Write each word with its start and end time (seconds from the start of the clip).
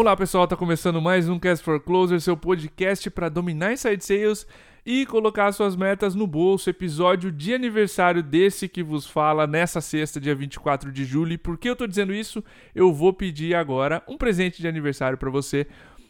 Olá 0.00 0.16
pessoal, 0.16 0.48
tá 0.48 0.56
começando 0.56 0.98
mais 0.98 1.28
um 1.28 1.38
Cast 1.38 1.62
for 1.62 1.78
Closer, 1.78 2.18
seu 2.22 2.34
podcast 2.34 3.10
para 3.10 3.28
dominar 3.28 3.74
inside 3.74 4.02
sales 4.02 4.46
e 4.84 5.04
colocar 5.04 5.52
suas 5.52 5.76
metas 5.76 6.14
no 6.14 6.26
bolso. 6.26 6.70
Episódio 6.70 7.30
de 7.30 7.52
aniversário 7.52 8.22
desse 8.22 8.66
que 8.66 8.82
vos 8.82 9.06
fala 9.06 9.46
nessa 9.46 9.78
sexta, 9.82 10.18
dia 10.18 10.34
24 10.34 10.90
de 10.90 11.04
julho. 11.04 11.34
E 11.34 11.36
por 11.36 11.58
que 11.58 11.68
eu 11.68 11.76
tô 11.76 11.86
dizendo 11.86 12.14
isso? 12.14 12.42
Eu 12.74 12.94
vou 12.94 13.12
pedir 13.12 13.54
agora 13.54 14.02
um 14.08 14.16
presente 14.16 14.62
de 14.62 14.66
aniversário 14.66 15.18
para 15.18 15.28
você. 15.28 15.66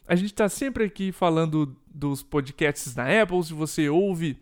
A 0.06 0.14
gente 0.14 0.34
tá 0.34 0.48
sempre 0.48 0.84
aqui 0.84 1.10
falando 1.10 1.76
dos 1.92 2.22
podcasts 2.22 2.94
na 2.94 3.22
Apple, 3.22 3.42
se 3.42 3.52
você 3.52 3.88
ouve 3.88 4.38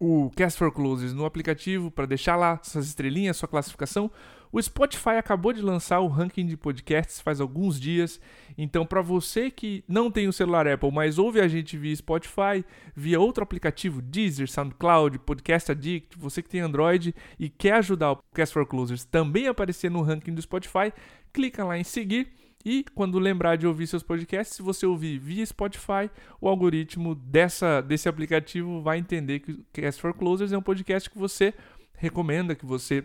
o 0.00 0.30
Cast 0.30 0.58
for 0.58 0.72
Closers 0.72 1.12
no 1.12 1.26
aplicativo 1.26 1.90
para 1.90 2.06
deixar 2.06 2.36
lá 2.36 2.58
suas 2.62 2.86
estrelinhas, 2.86 3.36
sua 3.36 3.48
classificação. 3.48 4.10
O 4.52 4.60
Spotify 4.60 5.16
acabou 5.18 5.50
de 5.50 5.62
lançar 5.62 6.00
o 6.00 6.08
ranking 6.08 6.44
de 6.44 6.58
podcasts 6.58 7.22
faz 7.22 7.40
alguns 7.40 7.80
dias. 7.80 8.20
Então, 8.58 8.84
para 8.84 9.00
você 9.00 9.50
que 9.50 9.82
não 9.88 10.10
tem 10.10 10.28
o 10.28 10.32
celular 10.32 10.68
Apple, 10.68 10.92
mas 10.92 11.18
ouve 11.18 11.40
a 11.40 11.48
gente 11.48 11.74
via 11.78 11.96
Spotify, 11.96 12.62
via 12.94 13.18
outro 13.18 13.42
aplicativo, 13.42 14.02
Deezer, 14.02 14.50
SoundCloud, 14.50 15.18
Podcast 15.20 15.72
Addict, 15.72 16.18
você 16.18 16.42
que 16.42 16.50
tem 16.50 16.60
Android 16.60 17.14
e 17.38 17.48
quer 17.48 17.76
ajudar 17.76 18.12
o 18.12 18.18
Cast 18.34 18.52
for 18.52 18.66
Closers 18.66 19.06
também 19.06 19.48
a 19.48 19.52
aparecer 19.52 19.90
no 19.90 20.02
ranking 20.02 20.34
do 20.34 20.42
Spotify, 20.42 20.92
clica 21.32 21.64
lá 21.64 21.78
em 21.78 21.84
seguir 21.84 22.28
e 22.62 22.84
quando 22.94 23.18
lembrar 23.18 23.56
de 23.56 23.66
ouvir 23.66 23.86
seus 23.86 24.02
podcasts, 24.02 24.56
se 24.56 24.62
você 24.62 24.84
ouvir 24.84 25.18
via 25.18 25.46
Spotify, 25.46 26.10
o 26.38 26.46
algoritmo 26.46 27.14
dessa, 27.14 27.80
desse 27.80 28.06
aplicativo 28.06 28.82
vai 28.82 28.98
entender 28.98 29.40
que 29.40 29.52
o 29.52 29.64
Cast 29.72 29.98
for 29.98 30.12
Closers 30.12 30.52
é 30.52 30.58
um 30.58 30.62
podcast 30.62 31.08
que 31.08 31.18
você 31.18 31.54
recomenda, 31.94 32.54
que 32.54 32.66
você 32.66 33.02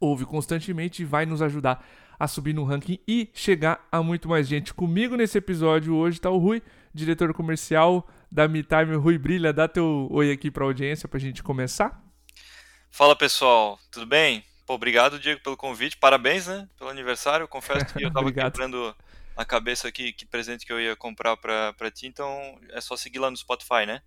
ouve 0.00 0.24
constantemente 0.24 1.02
e 1.02 1.04
vai 1.04 1.26
nos 1.26 1.42
ajudar 1.42 1.84
a 2.18 2.28
subir 2.28 2.52
no 2.52 2.64
ranking 2.64 2.98
e 3.06 3.30
chegar 3.34 3.86
a 3.90 4.02
muito 4.02 4.28
mais 4.28 4.46
gente. 4.46 4.72
Comigo 4.72 5.16
nesse 5.16 5.38
episódio 5.38 5.94
hoje 5.94 6.18
está 6.18 6.30
o 6.30 6.38
Rui, 6.38 6.62
diretor 6.94 7.32
comercial 7.34 8.08
da 8.30 8.46
MeTime. 8.46 8.94
Rui 8.96 9.18
Brilha, 9.18 9.52
dá 9.52 9.66
teu 9.66 10.08
oi 10.10 10.30
aqui 10.30 10.50
para 10.50 10.64
a 10.64 10.66
audiência 10.66 11.08
para 11.08 11.18
a 11.18 11.20
gente 11.20 11.42
começar. 11.42 12.02
Fala 12.90 13.16
pessoal, 13.16 13.78
tudo 13.90 14.06
bem? 14.06 14.44
Pô, 14.66 14.74
obrigado, 14.74 15.18
Diego, 15.18 15.40
pelo 15.42 15.56
convite. 15.56 15.96
Parabéns, 15.96 16.46
né? 16.46 16.68
Pelo 16.78 16.90
aniversário. 16.90 17.48
Confesso 17.48 17.86
que 17.86 18.04
eu 18.04 18.08
estava 18.08 18.30
quebrando 18.32 18.94
a 19.36 19.44
cabeça 19.44 19.88
aqui 19.88 20.12
que 20.12 20.26
presente 20.26 20.64
que 20.64 20.72
eu 20.72 20.80
ia 20.80 20.94
comprar 20.94 21.36
pra, 21.36 21.72
pra 21.72 21.90
ti, 21.90 22.06
então 22.06 22.58
é 22.70 22.80
só 22.80 22.96
seguir 22.96 23.18
lá 23.18 23.30
no 23.30 23.36
Spotify, 23.36 23.86
né? 23.86 24.02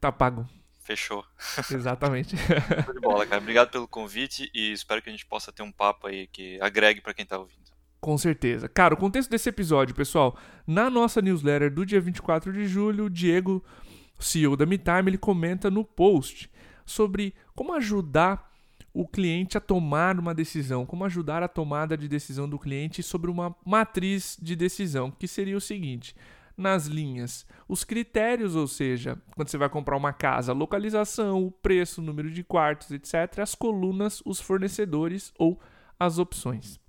Tá 0.00 0.12
pago. 0.12 0.46
Fechou. 0.88 1.22
Exatamente. 1.70 2.34
De 2.94 3.00
bola, 3.00 3.26
cara. 3.26 3.42
Obrigado 3.42 3.70
pelo 3.70 3.86
convite 3.86 4.50
e 4.54 4.72
espero 4.72 5.02
que 5.02 5.10
a 5.10 5.12
gente 5.12 5.26
possa 5.26 5.52
ter 5.52 5.62
um 5.62 5.70
papo 5.70 6.06
aí 6.06 6.26
que 6.28 6.58
agregue 6.62 7.02
para 7.02 7.12
quem 7.12 7.26
tá 7.26 7.38
ouvindo. 7.38 7.68
Com 8.00 8.16
certeza. 8.16 8.70
Cara, 8.70 8.94
o 8.94 8.96
contexto 8.96 9.28
desse 9.28 9.50
episódio, 9.50 9.94
pessoal, 9.94 10.38
na 10.66 10.88
nossa 10.88 11.20
newsletter 11.20 11.70
do 11.70 11.84
dia 11.84 12.00
24 12.00 12.50
de 12.54 12.66
julho, 12.66 13.04
o 13.04 13.10
Diego, 13.10 13.62
CEO 14.18 14.56
da 14.56 14.64
MeTime, 14.64 15.10
ele 15.10 15.18
comenta 15.18 15.70
no 15.70 15.84
post 15.84 16.50
sobre 16.86 17.34
como 17.54 17.74
ajudar 17.74 18.50
o 18.94 19.06
cliente 19.06 19.58
a 19.58 19.60
tomar 19.60 20.18
uma 20.18 20.34
decisão, 20.34 20.86
como 20.86 21.04
ajudar 21.04 21.42
a 21.42 21.48
tomada 21.48 21.98
de 21.98 22.08
decisão 22.08 22.48
do 22.48 22.58
cliente 22.58 23.02
sobre 23.02 23.30
uma 23.30 23.54
matriz 23.62 24.38
de 24.40 24.56
decisão, 24.56 25.10
que 25.10 25.28
seria 25.28 25.56
o 25.56 25.60
seguinte: 25.60 26.16
nas 26.58 26.86
linhas, 26.86 27.46
os 27.68 27.84
critérios, 27.84 28.56
ou 28.56 28.66
seja, 28.66 29.16
quando 29.36 29.48
você 29.48 29.56
vai 29.56 29.68
comprar 29.68 29.96
uma 29.96 30.12
casa, 30.12 30.52
localização, 30.52 31.46
o 31.46 31.50
preço, 31.50 32.00
o 32.00 32.04
número 32.04 32.30
de 32.30 32.42
quartos, 32.42 32.90
etc., 32.90 33.38
as 33.38 33.54
colunas, 33.54 34.20
os 34.26 34.40
fornecedores 34.40 35.32
ou 35.38 35.58
as 35.98 36.18
opções. 36.18 36.80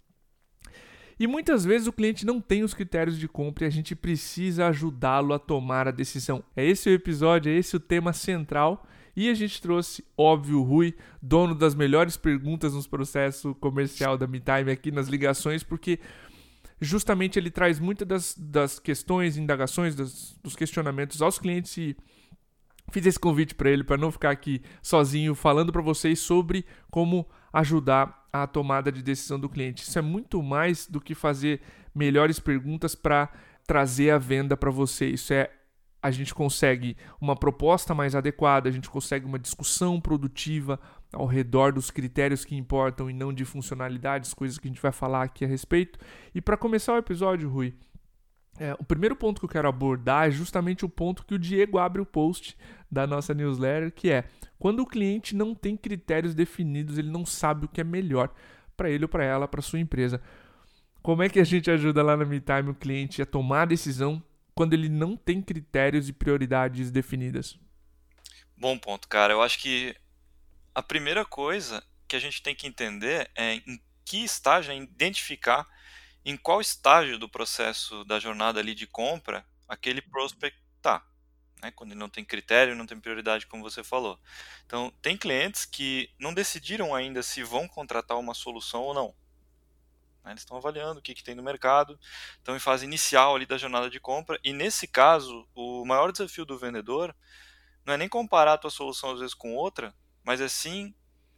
E 1.19 1.27
muitas 1.27 1.65
vezes 1.65 1.85
o 1.85 1.93
cliente 1.93 2.25
não 2.25 2.39
tem 2.39 2.63
os 2.63 2.73
critérios 2.73 3.19
de 3.19 3.27
compra 3.27 3.65
e 3.65 3.67
a 3.67 3.71
gente 3.71 3.93
precisa 3.93 4.67
ajudá-lo 4.67 5.33
a 5.33 5.39
tomar 5.39 5.87
a 5.87 5.91
decisão. 5.91 6.43
É 6.55 6.65
esse 6.65 6.89
o 6.89 6.93
episódio, 6.93 7.51
é 7.51 7.55
esse 7.55 7.75
o 7.75 7.79
tema 7.79 8.13
central 8.13 8.87
e 9.15 9.29
a 9.29 9.33
gente 9.33 9.61
trouxe, 9.61 10.01
óbvio, 10.17 10.59
o 10.59 10.63
Rui, 10.63 10.95
dono 11.21 11.53
das 11.53 11.75
melhores 11.75 12.15
perguntas 12.15 12.73
nos 12.73 12.87
processos 12.87 13.53
comercial 13.59 14.17
da 14.17 14.25
MeTime 14.25 14.71
aqui 14.71 14.91
nas 14.91 15.09
ligações, 15.09 15.61
porque 15.61 15.99
justamente 16.79 17.37
ele 17.37 17.51
traz 17.51 17.79
muitas 17.79 18.07
das, 18.07 18.35
das 18.37 18.79
questões, 18.79 19.37
indagações, 19.37 19.95
das, 19.95 20.37
dos 20.41 20.55
questionamentos 20.55 21.21
aos 21.21 21.37
clientes 21.37 21.75
e 21.77 21.95
fiz 22.91 23.05
esse 23.05 23.19
convite 23.19 23.53
para 23.53 23.69
ele 23.69 23.83
para 23.83 23.97
não 23.97 24.11
ficar 24.11 24.31
aqui 24.31 24.61
sozinho 24.81 25.35
falando 25.35 25.71
para 25.71 25.81
vocês 25.81 26.19
sobre 26.19 26.65
como 26.89 27.27
ajudar 27.53 28.27
a 28.31 28.45
tomada 28.47 28.91
de 28.91 29.01
decisão 29.01 29.39
do 29.39 29.49
cliente. 29.49 29.83
Isso 29.83 29.97
é 29.97 30.01
muito 30.01 30.41
mais 30.41 30.87
do 30.87 31.01
que 31.01 31.15
fazer 31.15 31.61
melhores 31.93 32.39
perguntas 32.39 32.95
para 32.95 33.29
trazer 33.65 34.11
a 34.11 34.17
venda 34.17 34.55
para 34.55 34.71
você. 34.71 35.07
Isso 35.07 35.33
é 35.33 35.51
a 36.01 36.11
gente 36.11 36.33
consegue 36.33 36.95
uma 37.19 37.35
proposta 37.35 37.93
mais 37.93 38.15
adequada, 38.15 38.69
a 38.69 38.71
gente 38.71 38.89
consegue 38.89 39.25
uma 39.25 39.37
discussão 39.37 39.99
produtiva 39.99 40.79
ao 41.11 41.25
redor 41.25 41.73
dos 41.73 41.89
critérios 41.89 42.45
que 42.45 42.55
importam 42.55 43.09
e 43.09 43.13
não 43.13 43.33
de 43.33 43.43
funcionalidades, 43.45 44.33
coisas 44.33 44.57
que 44.57 44.67
a 44.67 44.71
gente 44.71 44.81
vai 44.81 44.91
falar 44.91 45.23
aqui 45.23 45.43
a 45.43 45.47
respeito. 45.47 45.99
E 46.33 46.41
para 46.41 46.57
começar 46.57 46.93
o 46.93 46.97
episódio, 46.97 47.49
Rui, 47.49 47.73
é, 48.59 48.73
o 48.73 48.83
primeiro 48.83 49.15
ponto 49.15 49.39
que 49.39 49.45
eu 49.45 49.49
quero 49.49 49.67
abordar 49.67 50.27
é 50.27 50.31
justamente 50.31 50.85
o 50.85 50.89
ponto 50.89 51.25
que 51.25 51.33
o 51.33 51.39
Diego 51.39 51.77
abre 51.77 52.01
o 52.01 52.05
post 52.05 52.57
da 52.91 53.07
nossa 53.07 53.33
newsletter, 53.33 53.91
que 53.91 54.11
é 54.11 54.25
quando 54.57 54.81
o 54.81 54.85
cliente 54.85 55.35
não 55.35 55.55
tem 55.55 55.77
critérios 55.77 56.35
definidos, 56.35 56.97
ele 56.97 57.09
não 57.09 57.25
sabe 57.25 57.65
o 57.65 57.69
que 57.69 57.81
é 57.81 57.83
melhor 57.83 58.31
para 58.75 58.89
ele 58.89 59.05
ou 59.05 59.09
para 59.09 59.23
ela, 59.23 59.47
para 59.47 59.61
sua 59.61 59.79
empresa. 59.79 60.21
Como 61.01 61.23
é 61.23 61.29
que 61.29 61.39
a 61.39 61.43
gente 61.43 61.71
ajuda 61.71 62.03
lá 62.03 62.17
na 62.17 62.25
MeTime 62.25 62.69
o 62.69 62.75
cliente 62.75 63.21
a 63.21 63.25
tomar 63.25 63.61
a 63.61 63.65
decisão 63.65 64.21
quando 64.53 64.73
ele 64.73 64.89
não 64.89 65.15
tem 65.15 65.41
critérios 65.41 66.09
e 66.09 66.13
prioridades 66.13 66.91
definidas? 66.91 67.57
Bom 68.57 68.77
ponto, 68.77 69.07
cara. 69.07 69.31
Eu 69.31 69.41
acho 69.41 69.57
que 69.59 69.95
a 70.73 70.83
primeira 70.83 71.25
coisa 71.25 71.83
que 72.07 72.15
a 72.15 72.19
gente 72.19 72.41
tem 72.41 72.55
que 72.55 72.67
entender 72.67 73.29
é 73.35 73.55
em 73.55 73.81
que 74.03 74.23
estágio, 74.23 74.71
é 74.71 74.75
identificar 74.75 75.67
em 76.25 76.35
qual 76.35 76.59
estágio 76.59 77.19
do 77.19 77.29
processo 77.29 78.03
da 78.05 78.19
jornada 78.19 78.59
ali 78.59 78.73
de 78.73 78.87
compra 78.87 79.45
aquele 79.67 80.01
prospect 80.01 80.59
está. 80.77 81.05
Né? 81.61 81.71
Quando 81.71 81.91
ele 81.91 81.99
não 81.99 82.09
tem 82.09 82.25
critério, 82.25 82.75
não 82.75 82.87
tem 82.87 82.99
prioridade, 82.99 83.45
como 83.45 83.63
você 83.63 83.83
falou. 83.83 84.19
Então, 84.65 84.91
tem 85.01 85.15
clientes 85.15 85.65
que 85.65 86.09
não 86.17 86.33
decidiram 86.33 86.95
ainda 86.95 87.21
se 87.21 87.43
vão 87.43 87.67
contratar 87.67 88.17
uma 88.17 88.33
solução 88.33 88.81
ou 88.81 88.93
não. 88.93 89.15
Né? 90.23 90.31
Eles 90.31 90.41
estão 90.41 90.57
avaliando 90.57 90.99
o 90.99 91.03
que, 91.03 91.13
que 91.13 91.23
tem 91.23 91.35
no 91.35 91.43
mercado, 91.43 91.99
estão 92.37 92.55
em 92.55 92.59
fase 92.59 92.85
inicial 92.85 93.35
ali 93.35 93.45
da 93.45 93.57
jornada 93.57 93.89
de 93.89 93.99
compra, 93.99 94.39
e 94.43 94.51
nesse 94.51 94.87
caso, 94.87 95.47
o 95.53 95.85
maior 95.85 96.11
desafio 96.11 96.45
do 96.45 96.57
vendedor 96.57 97.15
não 97.85 97.93
é 97.93 97.97
nem 97.97 98.09
comparar 98.09 98.53
a 98.53 98.57
tua 98.57 98.71
solução 98.71 99.11
às 99.11 99.19
vezes 99.19 99.33
com 99.33 99.55
outra, 99.55 99.93
mas 100.23 100.41
é 100.41 100.47
sim 100.47 100.93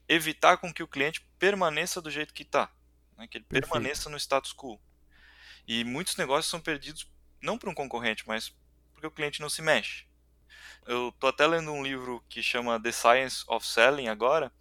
evitar 0.08 0.58
com 0.58 0.74
que 0.74 0.84
o 0.84 0.88
cliente 0.88 1.26
permaneça 1.40 2.02
do 2.02 2.12
jeito 2.12 2.34
que 2.34 2.44
está, 2.44 2.72
né? 3.18 3.28
que 3.28 3.38
ele 3.38 3.46
Perfeito. 3.46 3.72
permaneça 3.72 4.10
no 4.10 4.18
status 4.18 4.54
quo. 4.54 4.80
E 5.68 5.84
muitos 5.84 6.18
negócios 6.18 6.50
são 6.50 6.60
perdidos 6.60 7.10
não 7.42 7.58
por 7.58 7.70
um 7.70 7.74
concorrente, 7.74 8.28
mas 8.28 8.54
porque 8.94 9.08
o 9.08 9.12
cliente 9.12 9.42
não 9.42 9.50
se 9.50 9.62
mexe. 9.62 10.06
Eu 10.86 11.10
estou 11.10 11.30
até 11.30 11.46
lendo 11.46 11.72
um 11.72 11.84
livro 11.84 12.24
que 12.28 12.42
chama 12.42 12.82
The 12.82 12.92
Science 12.92 13.44
of 13.48 13.66
Selling 13.66 14.08
agora, 14.08 14.52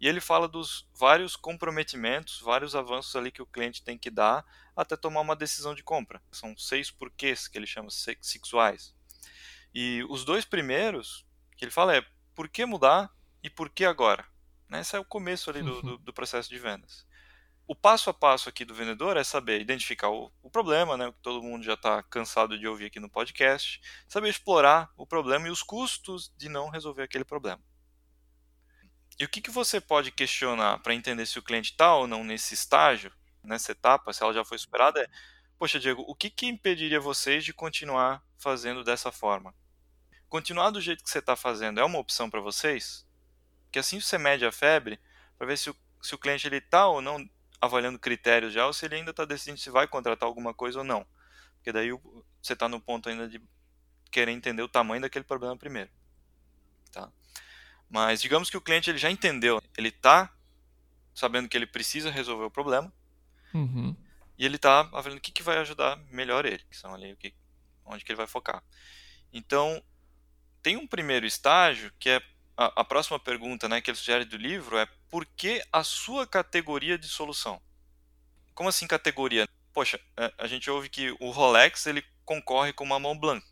e 0.00 0.06
ele 0.06 0.20
fala 0.20 0.46
dos 0.46 0.88
vários 0.94 1.36
comprometimentos, 1.36 2.40
vários 2.40 2.76
avanços 2.76 3.16
ali 3.16 3.30
que 3.30 3.42
o 3.42 3.46
cliente 3.46 3.82
tem 3.82 3.96
que 3.96 4.10
dar 4.10 4.44
até 4.76 4.96
tomar 4.96 5.20
uma 5.20 5.34
decisão 5.34 5.74
de 5.74 5.82
compra. 5.82 6.22
São 6.30 6.56
seis 6.56 6.90
porquês 6.90 7.48
que 7.48 7.56
ele 7.56 7.66
chama 7.66 7.88
six 7.90 8.52
whys. 8.52 8.94
E 9.74 10.04
os 10.08 10.24
dois 10.24 10.44
primeiros 10.44 11.26
que 11.56 11.64
ele 11.64 11.72
fala 11.72 11.96
é 11.96 12.04
por 12.34 12.48
que 12.48 12.66
mudar 12.66 13.10
e 13.46 13.50
por 13.50 13.70
que 13.70 13.84
agora. 13.84 14.26
Né? 14.68 14.80
Esse 14.80 14.96
é 14.96 14.98
o 14.98 15.04
começo 15.04 15.48
ali 15.48 15.62
do, 15.62 15.80
do, 15.80 15.98
do, 15.98 16.12
processo 16.12 16.48
de 16.48 16.58
vendas. 16.58 17.06
O 17.64 17.76
passo 17.76 18.10
a 18.10 18.14
passo 18.14 18.48
aqui 18.48 18.64
do 18.64 18.74
vendedor 18.74 19.16
é 19.16 19.22
saber 19.22 19.60
identificar 19.60 20.10
o, 20.10 20.32
o 20.42 20.50
problema, 20.50 20.96
né, 20.96 21.12
que 21.12 21.22
todo 21.22 21.42
mundo 21.42 21.64
já 21.64 21.74
está 21.74 22.02
cansado 22.02 22.58
de 22.58 22.66
ouvir 22.66 22.86
aqui 22.86 22.98
no 22.98 23.08
podcast, 23.08 23.80
saber 24.08 24.28
explorar 24.28 24.90
o 24.96 25.06
problema 25.06 25.46
e 25.46 25.50
os 25.50 25.62
custos 25.62 26.32
de 26.36 26.48
não 26.48 26.68
resolver 26.68 27.04
aquele 27.04 27.24
problema. 27.24 27.62
E 29.18 29.24
o 29.24 29.28
que, 29.28 29.40
que 29.40 29.50
você 29.50 29.80
pode 29.80 30.10
questionar 30.10 30.78
para 30.80 30.94
entender 30.94 31.24
se 31.24 31.38
o 31.38 31.42
cliente 31.42 31.70
está 31.70 31.94
ou 31.94 32.06
não 32.06 32.24
nesse 32.24 32.52
estágio, 32.52 33.12
nessa 33.42 33.72
etapa, 33.72 34.12
se 34.12 34.22
ela 34.22 34.34
já 34.34 34.44
foi 34.44 34.58
superada, 34.58 35.00
é: 35.00 35.08
Poxa, 35.56 35.78
Diego, 35.78 36.04
o 36.06 36.14
que, 36.14 36.28
que 36.28 36.46
impediria 36.46 37.00
vocês 37.00 37.44
de 37.44 37.52
continuar 37.52 38.22
fazendo 38.36 38.84
dessa 38.84 39.10
forma? 39.10 39.54
Continuar 40.28 40.70
do 40.70 40.80
jeito 40.80 41.02
que 41.02 41.10
você 41.10 41.20
está 41.20 41.36
fazendo 41.36 41.80
é 41.80 41.84
uma 41.84 41.98
opção 41.98 42.28
para 42.28 42.40
vocês? 42.40 43.05
Que 43.70 43.78
assim 43.78 44.00
você 44.00 44.18
mede 44.18 44.44
a 44.44 44.52
febre 44.52 44.98
para 45.38 45.46
ver 45.46 45.58
se 45.58 45.70
o, 45.70 45.76
se 46.02 46.14
o 46.14 46.18
cliente 46.18 46.46
está 46.48 46.86
ou 46.86 47.00
não 47.00 47.28
avaliando 47.60 47.98
critérios 47.98 48.52
já 48.52 48.66
ou 48.66 48.72
se 48.72 48.84
ele 48.86 48.96
ainda 48.96 49.10
está 49.10 49.24
decidindo 49.24 49.58
se 49.58 49.70
vai 49.70 49.86
contratar 49.86 50.26
alguma 50.26 50.54
coisa 50.54 50.78
ou 50.78 50.84
não. 50.84 51.06
Porque 51.56 51.72
daí 51.72 51.90
você 52.42 52.52
está 52.52 52.68
no 52.68 52.80
ponto 52.80 53.08
ainda 53.08 53.28
de 53.28 53.40
querer 54.10 54.32
entender 54.32 54.62
o 54.62 54.68
tamanho 54.68 55.02
daquele 55.02 55.24
problema 55.24 55.56
primeiro. 55.56 55.90
Tá? 56.92 57.10
Mas 57.88 58.20
digamos 58.20 58.50
que 58.50 58.56
o 58.56 58.60
cliente 58.60 58.90
ele 58.90 58.98
já 58.98 59.10
entendeu, 59.10 59.60
ele 59.76 59.88
está 59.88 60.32
sabendo 61.14 61.48
que 61.48 61.56
ele 61.56 61.66
precisa 61.66 62.10
resolver 62.10 62.44
o 62.44 62.50
problema. 62.50 62.92
Uhum. 63.54 63.96
e 64.36 64.44
ele 64.44 64.56
está 64.56 64.80
avaliando 64.80 65.16
o 65.16 65.20
que, 65.20 65.32
que 65.32 65.42
vai 65.42 65.56
ajudar 65.58 65.96
melhor 66.10 66.44
ele, 66.44 66.62
que 66.68 66.76
são 66.76 66.92
ali 66.92 67.12
o 67.12 67.16
que, 67.16 67.34
onde 67.86 68.04
que 68.04 68.12
ele 68.12 68.18
vai 68.18 68.26
focar. 68.26 68.62
Então, 69.32 69.82
tem 70.62 70.76
um 70.76 70.86
primeiro 70.86 71.24
estágio 71.24 71.90
que 71.98 72.10
é 72.10 72.20
a, 72.56 72.80
a 72.80 72.84
próxima 72.84 73.18
pergunta, 73.18 73.68
né, 73.68 73.80
que 73.80 73.90
ele 73.90 73.98
sugere 73.98 74.24
do 74.24 74.36
livro 74.36 74.78
é 74.78 74.86
por 75.10 75.26
que 75.26 75.62
a 75.72 75.84
sua 75.84 76.26
categoria 76.26 76.98
de 76.98 77.08
solução? 77.08 77.60
Como 78.54 78.68
assim 78.68 78.86
categoria? 78.86 79.46
Poxa, 79.72 80.00
a 80.38 80.46
gente 80.46 80.70
ouve 80.70 80.88
que 80.88 81.14
o 81.20 81.30
Rolex 81.30 81.84
ele 81.86 82.02
concorre 82.24 82.72
com 82.72 82.84
uma 82.84 82.98
Mont 82.98 83.20
Blanc. 83.20 83.46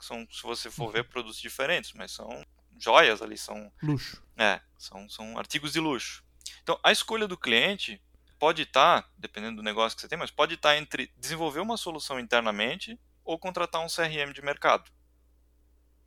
São, 0.00 0.26
se 0.28 0.42
você 0.42 0.68
for 0.68 0.90
ver, 0.90 1.04
produtos 1.04 1.40
diferentes, 1.40 1.92
mas 1.92 2.10
são 2.10 2.44
joias 2.76 3.22
ali, 3.22 3.38
são 3.38 3.72
luxo. 3.80 4.20
É, 4.36 4.60
são, 4.76 5.08
são 5.08 5.38
artigos 5.38 5.72
de 5.72 5.78
luxo. 5.78 6.24
Então, 6.62 6.78
a 6.82 6.90
escolha 6.90 7.28
do 7.28 7.38
cliente 7.38 8.02
pode 8.38 8.62
estar, 8.62 9.08
dependendo 9.16 9.58
do 9.58 9.62
negócio 9.62 9.94
que 9.94 10.02
você 10.02 10.08
tem, 10.08 10.18
mas 10.18 10.32
pode 10.32 10.54
estar 10.54 10.76
entre 10.76 11.12
desenvolver 11.16 11.60
uma 11.60 11.76
solução 11.76 12.18
internamente 12.18 12.98
ou 13.24 13.38
contratar 13.38 13.80
um 13.80 13.86
CRM 13.86 14.32
de 14.34 14.42
mercado. 14.42 14.90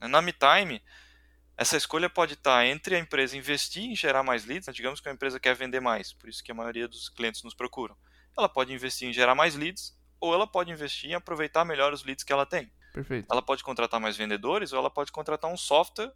Na 0.02 0.22
MeTime, 0.22 0.84
essa 1.58 1.78
escolha 1.78 2.10
pode 2.10 2.34
estar 2.34 2.66
entre 2.66 2.96
a 2.96 3.00
empresa 3.00 3.38
investir 3.38 3.84
em 3.84 3.96
gerar 3.96 4.24
mais 4.24 4.46
leads, 4.46 4.68
né? 4.68 4.74
digamos 4.74 5.00
que 5.00 5.10
a 5.10 5.12
empresa 5.12 5.40
quer 5.40 5.56
vender 5.56 5.80
mais, 5.80 6.14
por 6.14 6.30
isso 6.30 6.44
que 6.44 6.52
a 6.52 6.56
maioria 6.56 6.88
dos 6.88 7.10
clientes 7.10 7.44
nos 7.44 7.54
procuram. 7.54 7.96
Ela 8.38 8.50
pode 8.50 8.74
investir 8.74 9.08
em 9.08 9.14
gerar 9.14 9.36
mais 9.36 9.56
leads 9.56 9.98
ou 10.20 10.34
ela 10.34 10.46
pode 10.46 10.72
investir 10.72 11.12
em 11.12 11.14
aproveitar 11.14 11.64
melhor 11.64 11.94
os 11.94 12.04
leads 12.04 12.24
que 12.24 12.34
ela 12.34 12.46
tem. 12.46 12.72
Perfeito. 12.94 13.28
Ela 13.32 13.42
pode 13.42 13.64
contratar 13.64 14.00
mais 14.00 14.18
vendedores 14.18 14.74
ou 14.74 14.80
ela 14.80 14.90
pode 14.90 15.12
contratar 15.12 15.52
um 15.52 15.58
software 15.58 16.12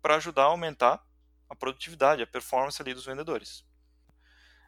para 0.00 0.16
ajudar 0.16 0.42
a 0.42 0.46
aumentar 0.46 1.04
a 1.48 1.54
produtividade, 1.54 2.22
a 2.22 2.26
performance 2.26 2.80
ali 2.80 2.94
dos 2.94 3.04
vendedores 3.04 3.64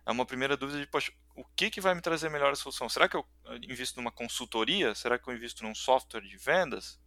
é 0.09 0.11
uma 0.11 0.25
primeira 0.25 0.57
dúvida 0.57 0.81
de, 0.81 0.87
poxa, 0.87 1.13
o 1.37 1.45
que, 1.55 1.71
que 1.71 1.83
vai 1.83 1.95
me 1.95 2.01
trazer 2.01 2.31
melhor 2.31 2.51
a 2.51 2.57
solução? 2.57 2.89
Será 2.89 3.07
que 3.07 3.15
eu 3.15 3.27
invisto 3.61 4.01
numa 4.01 4.11
consultoria? 4.11 4.95
Será 4.95 5.19
que 5.19 5.29
eu 5.29 5.35
invisto 5.35 5.63
num 5.63 5.75
software 5.75 6.23
de 6.23 6.35
vendas? 6.39 6.99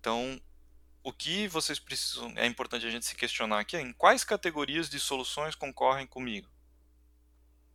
Então, 0.00 0.40
o 1.02 1.12
que 1.12 1.48
vocês 1.48 1.78
precisam, 1.78 2.32
é 2.36 2.46
importante 2.46 2.86
a 2.86 2.90
gente 2.90 3.06
se 3.06 3.14
questionar 3.14 3.60
aqui 3.60 3.76
é 3.76 3.80
em 3.80 3.92
quais 3.92 4.22
categorias 4.22 4.88
de 4.90 5.00
soluções 5.00 5.54
concorrem 5.54 6.06
comigo? 6.06 6.48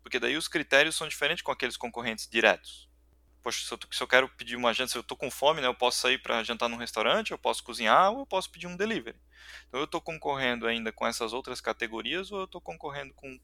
Porque 0.04 0.20
daí 0.20 0.38
os 0.38 0.48
critérios 0.48 0.96
são 0.96 1.08
diferentes 1.08 1.42
com 1.42 1.52
aqueles 1.52 1.76
concorrentes 1.76 2.28
diretos. 2.30 2.88
Poxa, 3.42 3.66
se 3.66 3.74
eu, 3.74 3.80
se 3.92 4.04
eu 4.04 4.08
quero 4.08 4.30
pedir 4.30 4.56
uma 4.56 4.74
janta, 4.74 4.92
se 4.92 4.98
eu 4.98 5.02
estou 5.02 5.18
com 5.18 5.32
fome, 5.32 5.62
né, 5.62 5.68
eu 5.68 5.74
posso 5.74 6.00
sair 6.00 6.20
para 6.20 6.44
jantar 6.44 6.70
num 6.70 6.78
restaurante, 6.78 7.32
eu 7.32 7.38
posso 7.38 7.64
cozinhar 7.64 8.12
ou 8.12 8.20
eu 8.20 8.26
posso 8.26 8.50
pedir 8.52 8.68
um 8.68 8.76
delivery. 8.76 9.18
Então 9.68 9.80
eu 9.80 9.86
estou 9.86 10.02
concorrendo 10.02 10.68
ainda 10.68 10.92
com 10.92 11.06
essas 11.08 11.34
outras 11.34 11.60
categorias 11.60 12.32
ou 12.32 12.40
eu 12.40 12.46
estou 12.46 12.62
concorrendo 12.62 13.14
com 13.14 13.40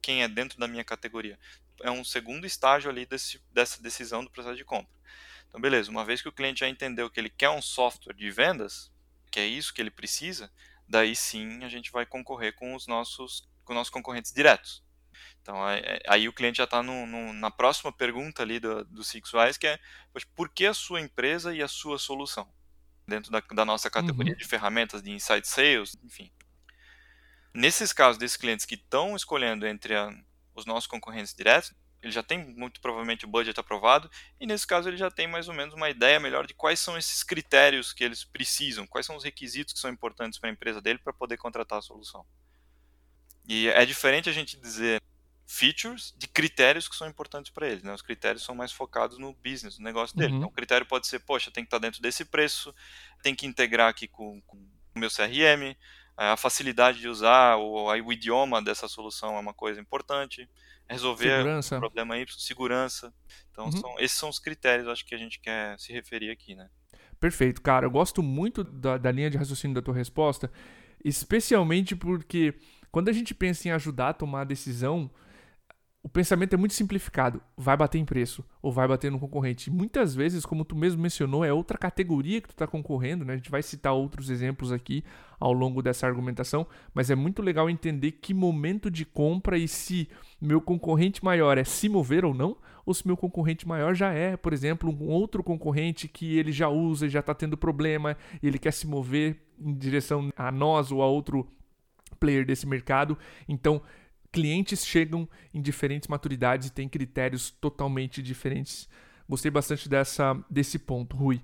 quem 0.00 0.22
é 0.22 0.28
dentro 0.28 0.58
da 0.58 0.68
minha 0.68 0.84
categoria? 0.84 1.38
É 1.80 1.90
um 1.90 2.04
segundo 2.04 2.46
estágio 2.46 2.90
ali 2.90 3.06
desse, 3.06 3.40
dessa 3.52 3.82
decisão 3.82 4.22
do 4.24 4.30
processo 4.30 4.56
de 4.56 4.64
compra. 4.64 4.92
Então, 5.48 5.60
beleza, 5.60 5.90
uma 5.90 6.04
vez 6.04 6.20
que 6.20 6.28
o 6.28 6.32
cliente 6.32 6.60
já 6.60 6.68
entendeu 6.68 7.10
que 7.10 7.18
ele 7.18 7.30
quer 7.30 7.50
um 7.50 7.62
software 7.62 8.14
de 8.14 8.30
vendas, 8.30 8.90
que 9.28 9.40
é 9.40 9.46
isso 9.46 9.72
que 9.72 9.80
ele 9.80 9.90
precisa, 9.90 10.50
daí 10.88 11.14
sim 11.14 11.62
a 11.64 11.68
gente 11.68 11.90
vai 11.92 12.06
concorrer 12.06 12.54
com 12.54 12.74
os 12.74 12.86
nossos, 12.86 13.48
com 13.64 13.74
nossos 13.74 13.90
concorrentes 13.90 14.32
diretos. 14.32 14.82
Então, 15.42 15.56
aí 16.06 16.28
o 16.28 16.32
cliente 16.32 16.58
já 16.58 16.64
está 16.64 16.82
na 16.82 17.50
próxima 17.50 17.90
pergunta 17.90 18.42
ali 18.42 18.60
do, 18.60 18.84
do 18.84 19.02
SixWise, 19.02 19.58
que 19.58 19.66
é, 19.66 19.78
por 20.36 20.48
que 20.48 20.66
a 20.66 20.74
sua 20.74 21.00
empresa 21.00 21.54
e 21.54 21.62
a 21.62 21.68
sua 21.68 21.98
solução? 21.98 22.48
dentro 23.08 23.32
da, 23.32 23.40
da 23.40 23.64
nossa 23.64 23.90
categoria 23.90 24.34
uhum. 24.34 24.38
de 24.38 24.44
ferramentas 24.44 25.02
de 25.02 25.10
inside 25.10 25.48
sales, 25.48 25.96
enfim. 26.04 26.30
Nesses 27.54 27.92
casos 27.92 28.18
desses 28.18 28.36
clientes 28.36 28.66
que 28.66 28.74
estão 28.74 29.16
escolhendo 29.16 29.66
entre 29.66 29.96
a, 29.96 30.14
os 30.54 30.66
nossos 30.66 30.86
concorrentes 30.86 31.34
diretos, 31.34 31.72
ele 32.02 32.12
já 32.12 32.22
tem 32.22 32.38
muito 32.54 32.80
provavelmente 32.80 33.24
o 33.24 33.28
budget 33.28 33.58
aprovado 33.58 34.10
e 34.40 34.46
nesse 34.46 34.66
caso 34.66 34.88
ele 34.88 34.96
já 34.96 35.10
tem 35.10 35.26
mais 35.26 35.48
ou 35.48 35.54
menos 35.54 35.74
uma 35.74 35.90
ideia 35.90 36.20
melhor 36.20 36.46
de 36.46 36.54
quais 36.54 36.78
são 36.78 36.96
esses 36.96 37.22
critérios 37.22 37.92
que 37.92 38.04
eles 38.04 38.24
precisam, 38.24 38.86
quais 38.86 39.06
são 39.06 39.16
os 39.16 39.24
requisitos 39.24 39.74
que 39.74 39.80
são 39.80 39.90
importantes 39.90 40.38
para 40.38 40.48
a 40.48 40.52
empresa 40.52 40.80
dele 40.80 40.98
para 40.98 41.12
poder 41.12 41.36
contratar 41.36 41.78
a 41.78 41.82
solução. 41.82 42.24
E 43.46 43.68
é 43.68 43.84
diferente 43.84 44.28
a 44.28 44.32
gente 44.32 44.56
dizer 44.56 45.02
features 45.46 46.14
de 46.18 46.28
critérios 46.28 46.86
que 46.86 46.94
são 46.94 47.08
importantes 47.08 47.50
para 47.50 47.66
eles. 47.66 47.82
Né? 47.82 47.92
Os 47.94 48.02
critérios 48.02 48.44
são 48.44 48.54
mais 48.54 48.70
focados 48.70 49.18
no 49.18 49.32
business, 49.32 49.78
no 49.78 49.84
negócio 49.84 50.14
dele. 50.16 50.32
Uhum. 50.32 50.38
Então, 50.38 50.48
o 50.50 50.52
critério 50.52 50.86
pode 50.86 51.06
ser, 51.06 51.20
poxa, 51.20 51.50
tem 51.50 51.64
que 51.64 51.68
estar 51.68 51.80
tá 51.80 51.86
dentro 51.86 52.02
desse 52.02 52.24
preço, 52.24 52.74
tem 53.22 53.34
que 53.34 53.46
integrar 53.46 53.88
aqui 53.88 54.06
com, 54.06 54.40
com 54.42 54.58
o 54.94 54.98
meu 54.98 55.08
CRM, 55.08 55.74
a 56.18 56.36
facilidade 56.36 56.98
de 56.98 57.08
usar 57.08 57.56
o, 57.56 57.86
o 57.86 58.12
idioma 58.12 58.60
dessa 58.60 58.88
solução 58.88 59.36
é 59.36 59.40
uma 59.40 59.54
coisa 59.54 59.80
importante, 59.80 60.48
resolver 60.88 61.36
segurança. 61.36 61.76
o 61.76 61.80
problema 61.80 62.18
Y, 62.18 62.40
segurança. 62.40 63.12
Então, 63.50 63.66
uhum. 63.66 63.72
são, 63.72 64.00
esses 64.00 64.18
são 64.18 64.28
os 64.28 64.38
critérios, 64.38 64.88
acho 64.88 65.04
que 65.04 65.14
a 65.14 65.18
gente 65.18 65.40
quer 65.40 65.78
se 65.78 65.92
referir 65.92 66.30
aqui, 66.30 66.54
né? 66.54 66.68
Perfeito, 67.20 67.60
cara. 67.60 67.86
Eu 67.86 67.90
gosto 67.90 68.22
muito 68.22 68.62
da, 68.62 68.96
da 68.96 69.10
linha 69.10 69.30
de 69.30 69.36
raciocínio 69.36 69.74
da 69.74 69.82
tua 69.82 69.94
resposta, 69.94 70.50
especialmente 71.04 71.96
porque 71.96 72.54
quando 72.90 73.08
a 73.08 73.12
gente 73.12 73.34
pensa 73.34 73.68
em 73.68 73.72
ajudar 73.72 74.10
a 74.10 74.14
tomar 74.14 74.42
a 74.42 74.44
decisão, 74.44 75.10
o 76.02 76.08
pensamento 76.08 76.54
é 76.54 76.56
muito 76.56 76.74
simplificado. 76.74 77.42
Vai 77.56 77.76
bater 77.76 77.98
em 77.98 78.04
preço 78.04 78.44
ou 78.62 78.70
vai 78.70 78.86
bater 78.86 79.10
no 79.10 79.18
concorrente. 79.18 79.70
Muitas 79.70 80.14
vezes, 80.14 80.46
como 80.46 80.64
tu 80.64 80.76
mesmo 80.76 81.02
mencionou, 81.02 81.44
é 81.44 81.52
outra 81.52 81.76
categoria 81.76 82.40
que 82.40 82.48
tu 82.48 82.52
está 82.52 82.66
concorrendo. 82.66 83.24
Né? 83.24 83.34
A 83.34 83.36
gente 83.36 83.50
vai 83.50 83.62
citar 83.62 83.92
outros 83.92 84.30
exemplos 84.30 84.70
aqui 84.70 85.02
ao 85.40 85.52
longo 85.52 85.82
dessa 85.82 86.06
argumentação, 86.06 86.66
mas 86.94 87.10
é 87.10 87.14
muito 87.14 87.42
legal 87.42 87.68
entender 87.68 88.12
que 88.12 88.32
momento 88.32 88.90
de 88.90 89.04
compra 89.04 89.58
e 89.58 89.66
se 89.66 90.08
meu 90.40 90.60
concorrente 90.60 91.24
maior 91.24 91.58
é 91.58 91.64
se 91.64 91.88
mover 91.88 92.24
ou 92.24 92.32
não, 92.32 92.56
ou 92.86 92.94
se 92.94 93.06
meu 93.06 93.16
concorrente 93.16 93.66
maior 93.66 93.94
já 93.94 94.12
é, 94.12 94.36
por 94.36 94.52
exemplo, 94.52 94.90
um 94.90 95.08
outro 95.08 95.42
concorrente 95.42 96.08
que 96.08 96.38
ele 96.38 96.52
já 96.52 96.68
usa 96.68 97.06
e 97.06 97.10
já 97.10 97.20
está 97.20 97.34
tendo 97.34 97.56
problema 97.56 98.16
e 98.42 98.46
ele 98.46 98.58
quer 98.58 98.72
se 98.72 98.86
mover 98.86 99.42
em 99.60 99.74
direção 99.74 100.30
a 100.36 100.50
nós 100.50 100.90
ou 100.90 101.02
a 101.02 101.06
outro 101.06 101.46
player 102.18 102.44
desse 102.44 102.66
mercado. 102.66 103.16
Então, 103.48 103.82
clientes 104.32 104.84
chegam 104.84 105.28
em 105.52 105.60
diferentes 105.60 106.08
maturidades 106.08 106.68
e 106.68 106.72
têm 106.72 106.88
critérios 106.88 107.50
totalmente 107.50 108.22
diferentes. 108.22 108.88
Gostei 109.28 109.50
bastante 109.50 109.88
dessa, 109.88 110.42
desse 110.48 110.78
ponto, 110.78 111.16
Rui. 111.16 111.42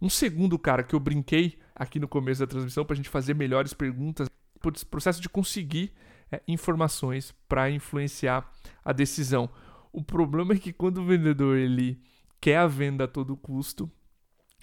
Um 0.00 0.08
segundo, 0.08 0.58
cara, 0.58 0.82
que 0.82 0.94
eu 0.94 1.00
brinquei 1.00 1.58
aqui 1.74 1.98
no 1.98 2.06
começo 2.06 2.40
da 2.40 2.46
transmissão 2.46 2.84
para 2.84 2.94
a 2.94 2.96
gente 2.96 3.08
fazer 3.08 3.34
melhores 3.34 3.72
perguntas, 3.72 4.28
por 4.60 4.72
processo 4.86 5.20
de 5.20 5.28
conseguir 5.28 5.92
é, 6.30 6.42
informações 6.46 7.34
para 7.48 7.70
influenciar 7.70 8.50
a 8.84 8.92
decisão. 8.92 9.48
O 9.92 10.02
problema 10.02 10.54
é 10.54 10.58
que 10.58 10.72
quando 10.72 10.98
o 10.98 11.06
vendedor 11.06 11.56
ele 11.56 12.00
quer 12.40 12.58
a 12.58 12.66
venda 12.66 13.04
a 13.04 13.08
todo 13.08 13.36
custo, 13.36 13.90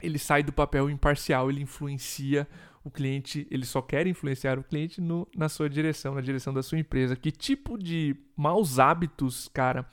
ele 0.02 0.18
sai 0.18 0.44
do 0.44 0.52
papel 0.52 0.90
imparcial, 0.90 1.50
ele 1.50 1.62
influencia 1.62 2.48
o 2.84 2.90
cliente, 2.90 3.48
ele 3.52 3.66
só 3.66 3.82
quer 3.82 4.08
influenciar 4.08 4.58
o 4.58 4.64
cliente 4.64 5.00
no, 5.00 5.28
na 5.36 5.48
sua 5.48 5.70
direção, 5.70 6.16
na 6.16 6.22
direção 6.22 6.54
da 6.54 6.64
sua 6.64 6.80
empresa. 6.80 7.16
Que 7.16 7.32
tipo 7.32 7.78
de 7.78 8.16
maus 8.36 8.80
hábitos, 8.80 9.48
cara, 9.54 9.88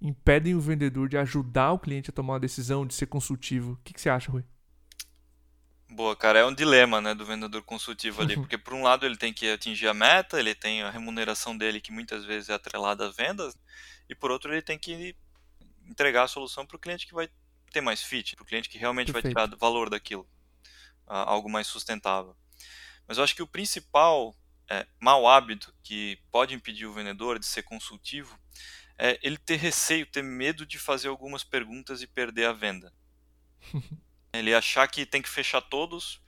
impedem 0.00 0.54
o 0.54 0.60
vendedor 0.60 1.08
de 1.08 1.18
ajudar 1.18 1.72
o 1.72 1.78
cliente 1.78 2.10
a 2.10 2.12
tomar 2.12 2.34
uma 2.34 2.40
decisão, 2.40 2.86
de 2.86 2.94
ser 2.94 3.06
consultivo? 3.06 3.72
O 3.72 3.76
que, 3.82 3.92
que 3.92 4.00
você 4.00 4.08
acha, 4.08 4.30
Rui? 4.30 4.44
Boa, 5.88 6.14
cara, 6.14 6.38
é 6.38 6.46
um 6.46 6.54
dilema, 6.54 7.00
né, 7.00 7.16
do 7.16 7.26
vendedor 7.26 7.62
consultivo 7.62 8.22
ali, 8.22 8.36
porque 8.36 8.56
por 8.56 8.74
um 8.74 8.84
lado 8.84 9.04
ele 9.04 9.16
tem 9.16 9.32
que 9.32 9.50
atingir 9.50 9.88
a 9.88 9.94
meta, 9.94 10.38
ele 10.38 10.54
tem 10.54 10.82
a 10.82 10.90
remuneração 10.90 11.56
dele 11.56 11.80
que 11.80 11.90
muitas 11.90 12.24
vezes 12.24 12.48
é 12.48 12.54
atrelada 12.54 13.08
às 13.08 13.16
vendas, 13.16 13.58
e 14.08 14.14
por 14.14 14.30
outro 14.30 14.52
ele 14.52 14.62
tem 14.62 14.78
que 14.78 15.16
entregar 15.84 16.22
a 16.22 16.28
solução 16.28 16.64
para 16.64 16.76
o 16.76 16.78
cliente 16.78 17.08
que 17.08 17.12
vai 17.12 17.28
ter 17.72 17.80
mais 17.80 18.04
fit, 18.04 18.36
para 18.36 18.44
o 18.44 18.46
cliente 18.46 18.68
que 18.68 18.78
realmente 18.78 19.12
Perfeito. 19.12 19.34
vai 19.34 19.48
tirar 19.48 19.56
valor 19.58 19.90
daquilo 19.90 20.24
algo 21.10 21.50
mais 21.50 21.66
sustentável. 21.66 22.36
Mas 23.06 23.18
eu 23.18 23.24
acho 23.24 23.34
que 23.34 23.42
o 23.42 23.46
principal 23.46 24.34
é, 24.70 24.86
mau 25.00 25.26
hábito 25.26 25.74
que 25.82 26.18
pode 26.30 26.54
impedir 26.54 26.86
o 26.86 26.92
vendedor 26.92 27.38
de 27.38 27.46
ser 27.46 27.64
consultivo 27.64 28.38
é 28.96 29.18
ele 29.22 29.36
ter 29.36 29.56
receio, 29.56 30.06
ter 30.06 30.22
medo 30.22 30.64
de 30.64 30.78
fazer 30.78 31.08
algumas 31.08 31.42
perguntas 31.42 32.02
e 32.02 32.06
perder 32.06 32.46
a 32.46 32.52
venda. 32.52 32.92
ele 34.32 34.54
achar 34.54 34.86
que 34.86 35.04
tem 35.04 35.20
que 35.20 35.28
fechar 35.28 35.60
todos, 35.60 36.22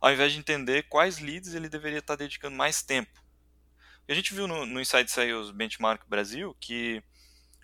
ao 0.00 0.12
invés 0.12 0.32
de 0.32 0.38
entender 0.38 0.88
quais 0.88 1.18
leads 1.18 1.54
ele 1.54 1.68
deveria 1.68 2.00
estar 2.00 2.16
dedicando 2.16 2.56
mais 2.56 2.82
tempo. 2.82 3.22
a 4.08 4.14
gente 4.14 4.34
viu 4.34 4.46
no, 4.46 4.66
no 4.66 4.80
Inside 4.80 5.10
Sales 5.10 5.50
Benchmark 5.50 6.06
Brasil 6.06 6.54
que 6.60 7.02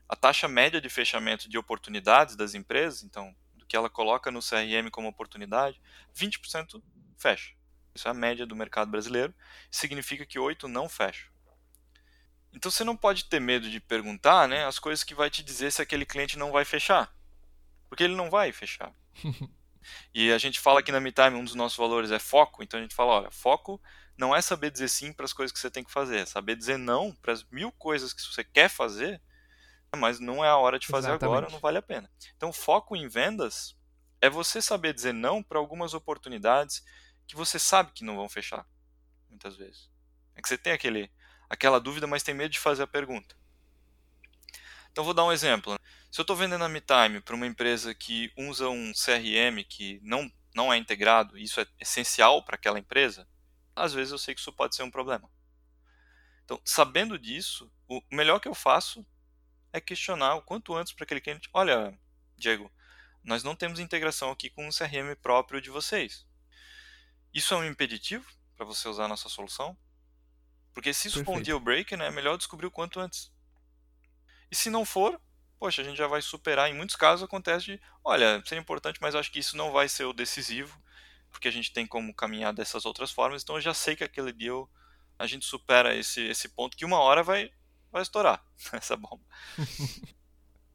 a 0.08 0.16
taxa 0.16 0.48
média 0.48 0.80
de 0.80 0.88
fechamento 0.88 1.48
de 1.48 1.58
oportunidades 1.58 2.36
das 2.36 2.54
empresas, 2.54 3.02
então 3.02 3.34
que 3.64 3.76
ela 3.76 3.90
coloca 3.90 4.30
no 4.30 4.40
CRM 4.40 4.90
como 4.90 5.08
oportunidade, 5.08 5.80
20% 6.16 6.82
fecha. 7.16 7.54
Isso 7.94 8.08
é 8.08 8.10
a 8.10 8.14
média 8.14 8.44
do 8.44 8.56
mercado 8.56 8.90
brasileiro. 8.90 9.34
Significa 9.70 10.26
que 10.26 10.38
8 10.38 10.66
não 10.66 10.88
fecham. 10.88 11.32
Então 12.52 12.70
você 12.70 12.84
não 12.84 12.96
pode 12.96 13.24
ter 13.24 13.40
medo 13.40 13.68
de 13.68 13.80
perguntar 13.80 14.48
né, 14.48 14.64
as 14.64 14.78
coisas 14.78 15.04
que 15.04 15.14
vai 15.14 15.30
te 15.30 15.42
dizer 15.42 15.70
se 15.70 15.82
aquele 15.82 16.04
cliente 16.06 16.38
não 16.38 16.52
vai 16.52 16.64
fechar. 16.64 17.14
Porque 17.88 18.02
ele 18.02 18.14
não 18.14 18.30
vai 18.30 18.52
fechar. 18.52 18.92
e 20.14 20.32
a 20.32 20.38
gente 20.38 20.60
fala 20.60 20.80
aqui 20.80 20.92
na 20.92 21.00
MeTime, 21.00 21.36
um 21.36 21.44
dos 21.44 21.54
nossos 21.54 21.78
valores 21.78 22.10
é 22.10 22.18
foco. 22.18 22.62
Então 22.62 22.78
a 22.78 22.82
gente 22.82 22.94
fala, 22.94 23.12
olha, 23.12 23.30
foco 23.30 23.80
não 24.16 24.34
é 24.34 24.40
saber 24.40 24.70
dizer 24.70 24.88
sim 24.88 25.12
para 25.12 25.24
as 25.24 25.32
coisas 25.32 25.52
que 25.52 25.58
você 25.58 25.70
tem 25.70 25.84
que 25.84 25.90
fazer. 25.90 26.18
É 26.18 26.26
saber 26.26 26.56
dizer 26.56 26.78
não 26.78 27.12
para 27.12 27.32
as 27.32 27.44
mil 27.44 27.70
coisas 27.72 28.12
que 28.12 28.22
você 28.22 28.44
quer 28.44 28.68
fazer 28.68 29.20
mas 29.94 30.20
não 30.20 30.44
é 30.44 30.48
a 30.48 30.56
hora 30.56 30.78
de 30.78 30.86
fazer 30.86 31.08
Exatamente. 31.08 31.36
agora, 31.36 31.52
não 31.52 31.58
vale 31.58 31.78
a 31.78 31.82
pena. 31.82 32.10
Então, 32.36 32.52
foco 32.52 32.96
em 32.96 33.08
vendas 33.08 33.76
é 34.20 34.30
você 34.30 34.62
saber 34.62 34.94
dizer 34.94 35.12
não 35.12 35.42
para 35.42 35.58
algumas 35.58 35.94
oportunidades 35.94 36.84
que 37.26 37.36
você 37.36 37.58
sabe 37.58 37.92
que 37.92 38.04
não 38.04 38.16
vão 38.16 38.28
fechar, 38.28 38.66
muitas 39.28 39.56
vezes. 39.56 39.90
É 40.34 40.42
que 40.42 40.48
você 40.48 40.58
tem 40.58 40.72
aquele, 40.72 41.10
aquela 41.48 41.80
dúvida, 41.80 42.06
mas 42.06 42.22
tem 42.22 42.34
medo 42.34 42.50
de 42.50 42.58
fazer 42.58 42.82
a 42.82 42.86
pergunta. 42.86 43.36
Então, 44.90 45.04
vou 45.04 45.14
dar 45.14 45.24
um 45.24 45.32
exemplo. 45.32 45.76
Se 46.10 46.20
eu 46.20 46.22
estou 46.22 46.36
vendendo 46.36 46.64
a 46.64 46.68
MeTime 46.68 47.20
para 47.20 47.34
uma 47.34 47.46
empresa 47.46 47.94
que 47.94 48.32
usa 48.36 48.68
um 48.68 48.92
CRM 48.92 49.64
que 49.68 50.00
não, 50.02 50.30
não 50.54 50.72
é 50.72 50.76
integrado, 50.76 51.36
isso 51.36 51.60
é 51.60 51.66
essencial 51.80 52.44
para 52.44 52.54
aquela 52.54 52.78
empresa, 52.78 53.28
às 53.74 53.92
vezes 53.92 54.12
eu 54.12 54.18
sei 54.18 54.34
que 54.34 54.40
isso 54.40 54.52
pode 54.52 54.76
ser 54.76 54.84
um 54.84 54.90
problema. 54.90 55.28
Então, 56.44 56.60
sabendo 56.64 57.18
disso, 57.18 57.70
o 57.88 58.00
melhor 58.12 58.38
que 58.38 58.46
eu 58.46 58.54
faço 58.54 59.04
é 59.74 59.80
questionar 59.80 60.36
o 60.36 60.42
quanto 60.42 60.74
antes 60.74 60.92
para 60.92 61.02
aquele 61.02 61.20
cliente: 61.20 61.50
olha, 61.52 61.98
Diego, 62.38 62.72
nós 63.24 63.42
não 63.42 63.56
temos 63.56 63.80
integração 63.80 64.30
aqui 64.30 64.48
com 64.48 64.66
um 64.66 64.70
CRM 64.70 65.14
próprio 65.20 65.60
de 65.60 65.68
vocês. 65.68 66.24
Isso 67.34 67.52
é 67.52 67.56
um 67.56 67.64
impeditivo 67.64 68.24
para 68.56 68.64
você 68.64 68.88
usar 68.88 69.06
a 69.06 69.08
nossa 69.08 69.28
solução? 69.28 69.76
Porque 70.72 70.94
se 70.94 71.08
isso 71.08 71.24
for 71.24 71.36
um 71.36 71.42
deal 71.42 71.58
breaker, 71.58 71.98
né, 71.98 72.06
é 72.06 72.10
melhor 72.10 72.36
descobrir 72.38 72.66
o 72.66 72.70
quanto 72.70 73.00
antes. 73.00 73.32
E 74.50 74.54
se 74.54 74.70
não 74.70 74.84
for, 74.84 75.20
poxa, 75.58 75.82
a 75.82 75.84
gente 75.84 75.96
já 75.96 76.06
vai 76.06 76.22
superar. 76.22 76.70
Em 76.70 76.74
muitos 76.74 76.94
casos 76.94 77.24
acontece 77.24 77.64
de, 77.64 77.80
olha, 78.04 78.40
seria 78.44 78.62
importante, 78.62 79.00
mas 79.00 79.16
acho 79.16 79.32
que 79.32 79.40
isso 79.40 79.56
não 79.56 79.72
vai 79.72 79.88
ser 79.88 80.04
o 80.04 80.12
decisivo, 80.12 80.80
porque 81.30 81.48
a 81.48 81.50
gente 81.50 81.72
tem 81.72 81.84
como 81.84 82.14
caminhar 82.14 82.52
dessas 82.52 82.86
outras 82.86 83.10
formas, 83.10 83.42
então 83.42 83.56
eu 83.56 83.60
já 83.60 83.74
sei 83.74 83.96
que 83.96 84.04
aquele 84.04 84.32
deal 84.32 84.70
a 85.18 85.26
gente 85.26 85.44
supera 85.44 85.96
esse, 85.96 86.22
esse 86.22 86.48
ponto 86.48 86.76
que 86.76 86.84
uma 86.84 86.98
hora 86.98 87.22
vai, 87.24 87.52
vai 87.94 88.02
estourar 88.02 88.44
essa 88.72 88.96
bomba. 88.96 89.24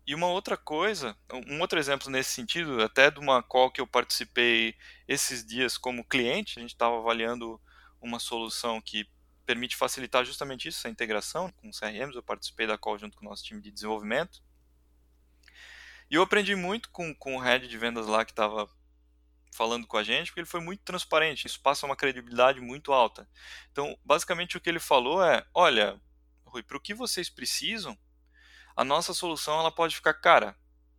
E 0.07 0.15
uma 0.15 0.27
outra 0.27 0.57
coisa, 0.57 1.15
um 1.47 1.59
outro 1.59 1.77
exemplo 1.77 2.09
nesse 2.09 2.31
sentido, 2.31 2.81
até 2.81 3.11
de 3.11 3.19
uma 3.19 3.43
call 3.43 3.69
que 3.69 3.79
eu 3.79 3.85
participei 3.85 4.73
esses 5.07 5.45
dias 5.45 5.77
como 5.77 6.03
cliente, 6.03 6.57
a 6.57 6.61
gente 6.61 6.71
estava 6.71 6.97
avaliando 6.97 7.61
uma 8.01 8.19
solução 8.19 8.81
que 8.81 9.07
permite 9.45 9.75
facilitar 9.75 10.23
justamente 10.25 10.67
isso, 10.67 10.79
essa 10.79 10.89
integração 10.89 11.51
com 11.51 11.69
CRMs. 11.71 12.15
Eu 12.15 12.23
participei 12.23 12.65
da 12.65 12.77
call 12.77 12.97
junto 12.97 13.17
com 13.17 13.25
o 13.25 13.29
nosso 13.29 13.43
time 13.43 13.61
de 13.61 13.69
desenvolvimento. 13.69 14.41
E 16.09 16.15
eu 16.15 16.23
aprendi 16.23 16.55
muito 16.55 16.89
com, 16.89 17.13
com 17.13 17.35
o 17.35 17.39
head 17.39 17.67
de 17.67 17.77
vendas 17.77 18.07
lá 18.07 18.25
que 18.25 18.31
estava 18.31 18.67
falando 19.51 19.85
com 19.85 19.97
a 19.97 20.03
gente, 20.03 20.27
porque 20.27 20.39
ele 20.39 20.47
foi 20.47 20.61
muito 20.61 20.81
transparente. 20.83 21.45
Isso 21.45 21.59
passa 21.61 21.85
uma 21.85 21.95
credibilidade 21.95 22.59
muito 22.61 22.93
alta. 22.93 23.27
Então, 23.71 23.97
basicamente, 24.05 24.57
o 24.57 24.61
que 24.61 24.69
ele 24.69 24.79
falou 24.79 25.23
é: 25.23 25.45
olha, 25.53 25.99
Rui, 26.49 26.63
para 26.63 26.77
o 26.77 26.81
que 26.81 26.93
vocês 26.93 27.29
precisam, 27.29 27.97
a 28.75 28.83
nossa 28.83 29.13
solução 29.13 29.59
ela 29.59 29.71
pode 29.71 29.95
ficar 29.95 30.13
cara, 30.13 30.55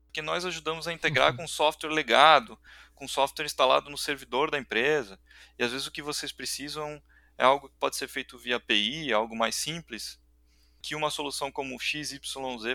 porque 0.07 0.23
nós 0.23 0.45
ajudamos 0.45 0.89
a 0.89 0.93
integrar 0.93 1.35
com 1.37 1.47
software 1.47 1.91
legado, 1.91 2.59
com 2.95 3.07
software 3.09 3.47
instalado 3.47 3.89
no 3.89 3.99
servidor 3.99 4.51
da 4.51 4.59
empresa, 4.59 5.19
e 5.59 5.65
às 5.65 5.73
vezes 5.73 5.87
o 5.87 5.91
que 5.91 6.03
vocês 6.03 6.33
precisam 6.33 7.03
é 7.39 7.45
algo 7.45 7.69
que 7.69 7.77
pode 7.79 7.97
ser 7.97 8.09
feito 8.09 8.39
via 8.39 8.57
API, 8.57 9.13
algo 9.13 9.35
mais 9.35 9.55
simples, 9.55 10.21
que 10.83 10.95
uma 10.95 11.11
solução 11.11 11.51
como 11.51 11.75
o 11.75 11.81
XYZ 11.81 12.21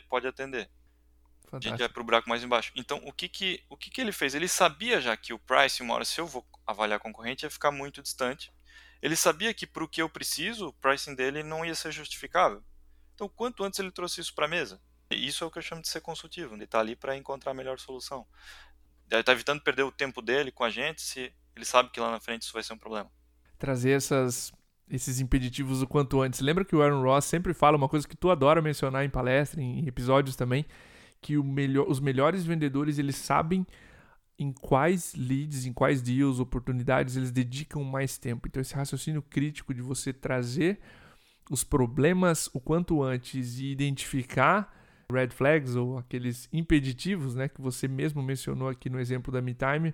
pode 0.10 0.27
atender. 0.27 0.70
A 1.51 1.60
gente 1.60 1.79
vai 1.79 1.89
para 1.89 2.01
o 2.01 2.03
buraco 2.03 2.27
mais 2.27 2.44
embaixo. 2.44 2.72
Então, 2.75 3.00
o 3.05 3.13
que 3.13 3.29
que, 3.29 3.63
o 3.70 3.77
que 3.77 3.89
que 3.89 4.01
ele 4.01 4.12
fez? 4.12 4.34
Ele 4.34 4.48
sabia 4.48 5.00
já 5.00 5.15
que 5.15 5.34
o 5.34 5.39
price, 5.39 5.82
uma 5.82 5.94
hora, 5.94 6.05
se 6.05 6.20
eu 6.20 6.27
vou 6.27 6.46
avaliar 6.65 7.00
concorrente, 7.00 7.46
ia 7.46 7.50
ficar 7.50 7.72
muito 7.72 8.01
distante. 8.01 8.51
Ele 9.01 9.15
sabia 9.15 9.53
que 9.53 9.67
para 9.67 9.83
o 9.83 9.87
que 9.87 10.01
eu 10.01 10.09
preciso, 10.09 10.67
o 10.67 10.73
pricing 10.73 11.15
dele 11.15 11.43
não 11.43 11.65
ia 11.65 11.75
ser 11.75 11.91
justificável. 11.91 12.63
Então, 13.13 13.29
quanto 13.29 13.63
antes 13.63 13.79
ele 13.79 13.91
trouxe 13.91 14.21
isso 14.21 14.33
para 14.33 14.45
a 14.45 14.49
mesa? 14.49 14.81
Isso 15.09 15.43
é 15.43 15.47
o 15.47 15.51
que 15.51 15.57
eu 15.57 15.61
chamo 15.61 15.81
de 15.81 15.87
ser 15.87 16.01
consultivo. 16.01 16.55
Ele 16.55 16.63
está 16.63 16.79
ali 16.79 16.95
para 16.95 17.15
encontrar 17.15 17.51
a 17.51 17.55
melhor 17.55 17.79
solução. 17.79 18.25
Ele 19.09 19.19
está 19.19 19.31
evitando 19.31 19.61
perder 19.61 19.83
o 19.83 19.91
tempo 19.91 20.21
dele 20.21 20.51
com 20.51 20.63
a 20.63 20.69
gente 20.69 21.01
se 21.01 21.31
ele 21.55 21.65
sabe 21.65 21.89
que 21.89 21.99
lá 21.99 22.11
na 22.11 22.19
frente 22.19 22.41
isso 22.41 22.53
vai 22.53 22.63
ser 22.63 22.73
um 22.73 22.77
problema. 22.77 23.09
Trazer 23.57 23.91
essas, 23.91 24.51
esses 24.89 25.19
impeditivos 25.19 25.81
o 25.81 25.87
quanto 25.87 26.21
antes. 26.21 26.41
Lembra 26.41 26.65
que 26.65 26.75
o 26.75 26.81
Aaron 26.81 27.01
Ross 27.01 27.25
sempre 27.25 27.53
fala 27.53 27.77
uma 27.77 27.87
coisa 27.87 28.07
que 28.07 28.17
tu 28.17 28.29
adora 28.29 28.61
mencionar 28.61 29.05
em 29.05 29.09
palestra, 29.09 29.61
em 29.61 29.87
episódios 29.87 30.35
também, 30.35 30.65
que 31.21 31.37
melhor, 31.37 31.85
os 31.87 31.99
melhores 31.99 32.43
vendedores 32.43 32.97
eles 32.97 33.15
sabem 33.15 33.65
em 34.37 34.51
quais 34.51 35.13
leads, 35.15 35.65
em 35.65 35.73
quais 35.73 36.01
deals, 36.01 36.39
oportunidades 36.39 37.15
eles 37.15 37.31
dedicam 37.31 37.83
mais 37.83 38.17
tempo. 38.17 38.47
Então 38.47 38.61
esse 38.61 38.75
raciocínio 38.75 39.21
crítico 39.21 39.73
de 39.73 39.81
você 39.81 40.11
trazer 40.11 40.79
os 41.49 41.63
problemas 41.63 42.49
o 42.53 42.59
quanto 42.59 43.01
antes 43.03 43.59
e 43.59 43.67
identificar 43.67 44.73
red 45.11 45.29
flags 45.29 45.75
ou 45.75 45.97
aqueles 45.97 46.49
impeditivos, 46.51 47.35
né, 47.35 47.47
que 47.47 47.61
você 47.61 47.87
mesmo 47.87 48.21
mencionou 48.23 48.67
aqui 48.67 48.89
no 48.89 48.99
exemplo 48.99 49.31
da 49.31 49.41
MeTime, 49.41 49.93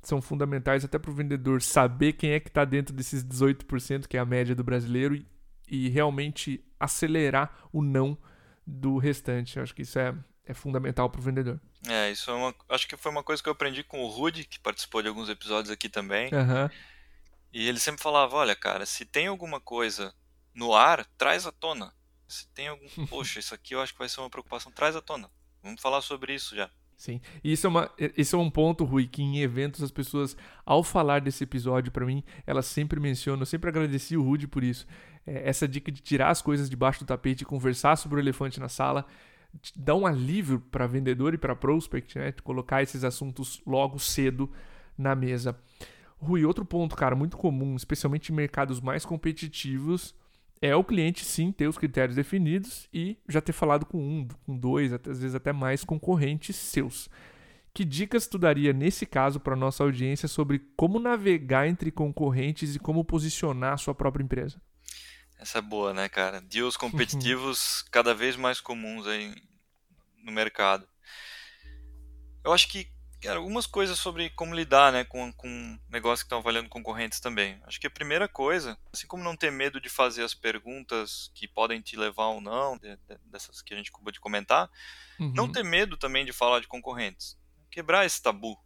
são 0.00 0.20
fundamentais 0.20 0.84
até 0.84 0.98
para 0.98 1.10
o 1.10 1.14
vendedor 1.14 1.62
saber 1.62 2.12
quem 2.12 2.30
é 2.30 2.40
que 2.40 2.48
está 2.48 2.64
dentro 2.64 2.94
desses 2.94 3.24
18%, 3.24 4.06
que 4.06 4.16
é 4.16 4.20
a 4.20 4.24
média 4.24 4.54
do 4.54 4.62
brasileiro, 4.62 5.14
e, 5.14 5.26
e 5.68 5.88
realmente 5.88 6.62
acelerar 6.78 7.68
o 7.72 7.82
não 7.82 8.16
do 8.66 8.98
restante. 8.98 9.56
Eu 9.56 9.62
acho 9.62 9.74
que 9.74 9.82
isso 9.82 9.98
é, 9.98 10.14
é 10.44 10.54
fundamental 10.54 11.08
para 11.10 11.20
o 11.20 11.24
vendedor. 11.24 11.60
É, 11.88 12.10
isso 12.10 12.30
é 12.30 12.34
uma, 12.34 12.54
acho 12.68 12.88
que 12.88 12.96
foi 12.96 13.12
uma 13.12 13.22
coisa 13.22 13.42
que 13.42 13.48
eu 13.48 13.52
aprendi 13.52 13.82
com 13.82 14.02
o 14.02 14.08
Rudy, 14.08 14.44
que 14.44 14.58
participou 14.58 15.02
de 15.02 15.08
alguns 15.08 15.28
episódios 15.28 15.70
aqui 15.70 15.88
também. 15.88 16.26
Uhum. 16.32 16.70
E 17.52 17.68
ele 17.68 17.78
sempre 17.78 18.02
falava, 18.02 18.36
olha, 18.36 18.56
cara, 18.56 18.86
se 18.86 19.04
tem 19.04 19.26
alguma 19.26 19.60
coisa 19.60 20.14
no 20.54 20.74
ar, 20.74 21.04
traz 21.18 21.46
à 21.46 21.52
tona. 21.52 21.92
Se 22.26 22.48
tem 22.48 22.68
algum, 22.68 22.86
poxa, 23.08 23.38
isso 23.38 23.54
aqui 23.54 23.74
eu 23.74 23.80
acho 23.80 23.92
que 23.92 23.98
vai 23.98 24.08
ser 24.08 24.20
uma 24.20 24.30
preocupação, 24.30 24.72
traz 24.72 24.96
à 24.96 25.00
tona. 25.00 25.30
Vamos 25.62 25.80
falar 25.80 26.00
sobre 26.00 26.34
isso 26.34 26.56
já. 26.56 26.70
Sim, 26.96 27.20
e 27.42 27.52
isso 27.52 27.66
é, 27.66 27.70
uma, 27.70 27.90
isso 28.16 28.36
é 28.36 28.38
um 28.38 28.48
ponto, 28.48 28.84
Rui, 28.84 29.06
que 29.06 29.20
em 29.20 29.40
eventos 29.40 29.82
as 29.82 29.90
pessoas, 29.90 30.36
ao 30.64 30.82
falar 30.82 31.20
desse 31.20 31.42
episódio 31.42 31.90
para 31.90 32.06
mim, 32.06 32.22
elas 32.46 32.66
sempre 32.66 33.00
mencionam, 33.00 33.42
eu 33.42 33.46
sempre 33.46 33.68
agradeci 33.68 34.16
o 34.16 34.22
Rudy 34.22 34.46
por 34.46 34.62
isso. 34.62 34.86
É, 35.26 35.48
essa 35.48 35.66
dica 35.66 35.90
de 35.90 36.00
tirar 36.00 36.30
as 36.30 36.40
coisas 36.40 36.70
debaixo 36.70 37.00
do 37.00 37.06
tapete 37.06 37.42
e 37.42 37.46
conversar 37.46 37.96
sobre 37.96 38.18
o 38.18 38.22
elefante 38.22 38.60
na 38.60 38.68
sala, 38.68 39.04
dá 39.76 39.94
um 39.94 40.06
alívio 40.06 40.60
para 40.60 40.86
vendedor 40.86 41.34
e 41.34 41.38
para 41.38 41.56
prospect, 41.56 42.18
né? 42.18 42.32
Colocar 42.42 42.82
esses 42.82 43.04
assuntos 43.04 43.60
logo 43.66 43.98
cedo 43.98 44.50
na 44.96 45.14
mesa. 45.14 45.58
Rui, 46.18 46.44
outro 46.44 46.64
ponto, 46.64 46.96
cara, 46.96 47.14
muito 47.14 47.36
comum, 47.36 47.76
especialmente 47.76 48.32
em 48.32 48.34
mercados 48.34 48.80
mais 48.80 49.04
competitivos, 49.04 50.14
é 50.60 50.74
o 50.74 50.84
cliente 50.84 51.24
sim 51.24 51.52
ter 51.52 51.68
os 51.68 51.76
critérios 51.76 52.16
definidos 52.16 52.88
e 52.92 53.18
já 53.28 53.40
ter 53.40 53.52
falado 53.52 53.84
com 53.84 53.98
um, 53.98 54.28
com 54.46 54.56
dois, 54.56 54.92
até, 54.92 55.10
às 55.10 55.20
vezes 55.20 55.34
até 55.34 55.52
mais 55.52 55.84
concorrentes 55.84 56.56
seus. 56.56 57.10
Que 57.74 57.84
dicas 57.84 58.26
tu 58.26 58.38
daria 58.38 58.72
nesse 58.72 59.04
caso 59.04 59.40
para 59.40 59.56
nossa 59.56 59.82
audiência 59.82 60.28
sobre 60.28 60.60
como 60.76 61.00
navegar 61.00 61.68
entre 61.68 61.90
concorrentes 61.90 62.76
e 62.76 62.78
como 62.78 63.04
posicionar 63.04 63.74
a 63.74 63.76
sua 63.76 63.94
própria 63.94 64.22
empresa? 64.22 64.60
Essa 65.44 65.58
é 65.58 65.60
boa, 65.60 65.92
né, 65.92 66.08
cara? 66.08 66.40
Deals 66.40 66.74
competitivos 66.78 67.84
cada 67.90 68.14
vez 68.14 68.34
mais 68.34 68.62
comuns 68.62 69.06
aí 69.06 69.34
no 70.22 70.32
mercado. 70.32 70.88
Eu 72.42 72.50
acho 72.50 72.66
que 72.66 72.90
cara, 73.20 73.36
algumas 73.36 73.66
coisas 73.66 73.98
sobre 73.98 74.30
como 74.30 74.54
lidar 74.54 74.90
né, 74.90 75.04
com, 75.04 75.30
com 75.34 75.78
negócios 75.90 76.22
que 76.22 76.28
estão 76.28 76.40
valendo 76.40 76.70
concorrentes 76.70 77.20
também. 77.20 77.60
Acho 77.66 77.78
que 77.78 77.86
a 77.86 77.90
primeira 77.90 78.26
coisa, 78.26 78.78
assim 78.90 79.06
como 79.06 79.22
não 79.22 79.36
ter 79.36 79.52
medo 79.52 79.78
de 79.78 79.90
fazer 79.90 80.22
as 80.22 80.32
perguntas 80.32 81.30
que 81.34 81.46
podem 81.46 81.82
te 81.82 81.94
levar 81.94 82.28
ou 82.28 82.40
não, 82.40 82.78
de, 82.78 82.96
de, 82.96 83.18
dessas 83.26 83.60
que 83.60 83.74
a 83.74 83.76
gente 83.76 83.90
acabou 83.90 84.10
de 84.10 84.20
comentar, 84.20 84.70
uhum. 85.20 85.30
não 85.34 85.52
ter 85.52 85.62
medo 85.62 85.98
também 85.98 86.24
de 86.24 86.32
falar 86.32 86.60
de 86.60 86.68
concorrentes. 86.68 87.38
Quebrar 87.70 88.06
esse 88.06 88.22
tabu. 88.22 88.58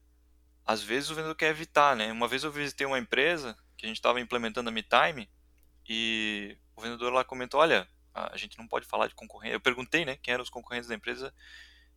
Às 0.65 0.81
vezes 0.81 1.11
o 1.11 1.15
vendedor 1.17 1.35
quer 1.35 1.51
evitar, 1.51 1.97
né? 1.97 2.13
Uma 2.13 2.29
vez 2.29 2.45
eu 2.45 2.53
visitei 2.53 2.87
uma 2.87 3.01
empresa 3.01 3.59
que 3.77 3.85
a 3.85 3.89
gente 3.89 3.97
estava 3.97 4.21
implementando 4.21 4.69
a 4.69 4.73
MeTime 4.73 5.29
e 5.89 6.57
o 6.77 6.83
vendedor 6.83 7.13
lá 7.13 7.25
comentou, 7.25 7.61
olha, 7.61 7.89
a 8.13 8.37
gente 8.37 8.59
não 8.59 8.67
pode 8.67 8.87
falar 8.87 9.07
de 9.07 9.15
concorrente. 9.15 9.55
Eu 9.55 9.61
perguntei, 9.61 10.05
né, 10.05 10.17
quem 10.17 10.35
eram 10.35 10.43
os 10.43 10.51
concorrentes 10.51 10.89
da 10.89 10.95
empresa 10.95 11.33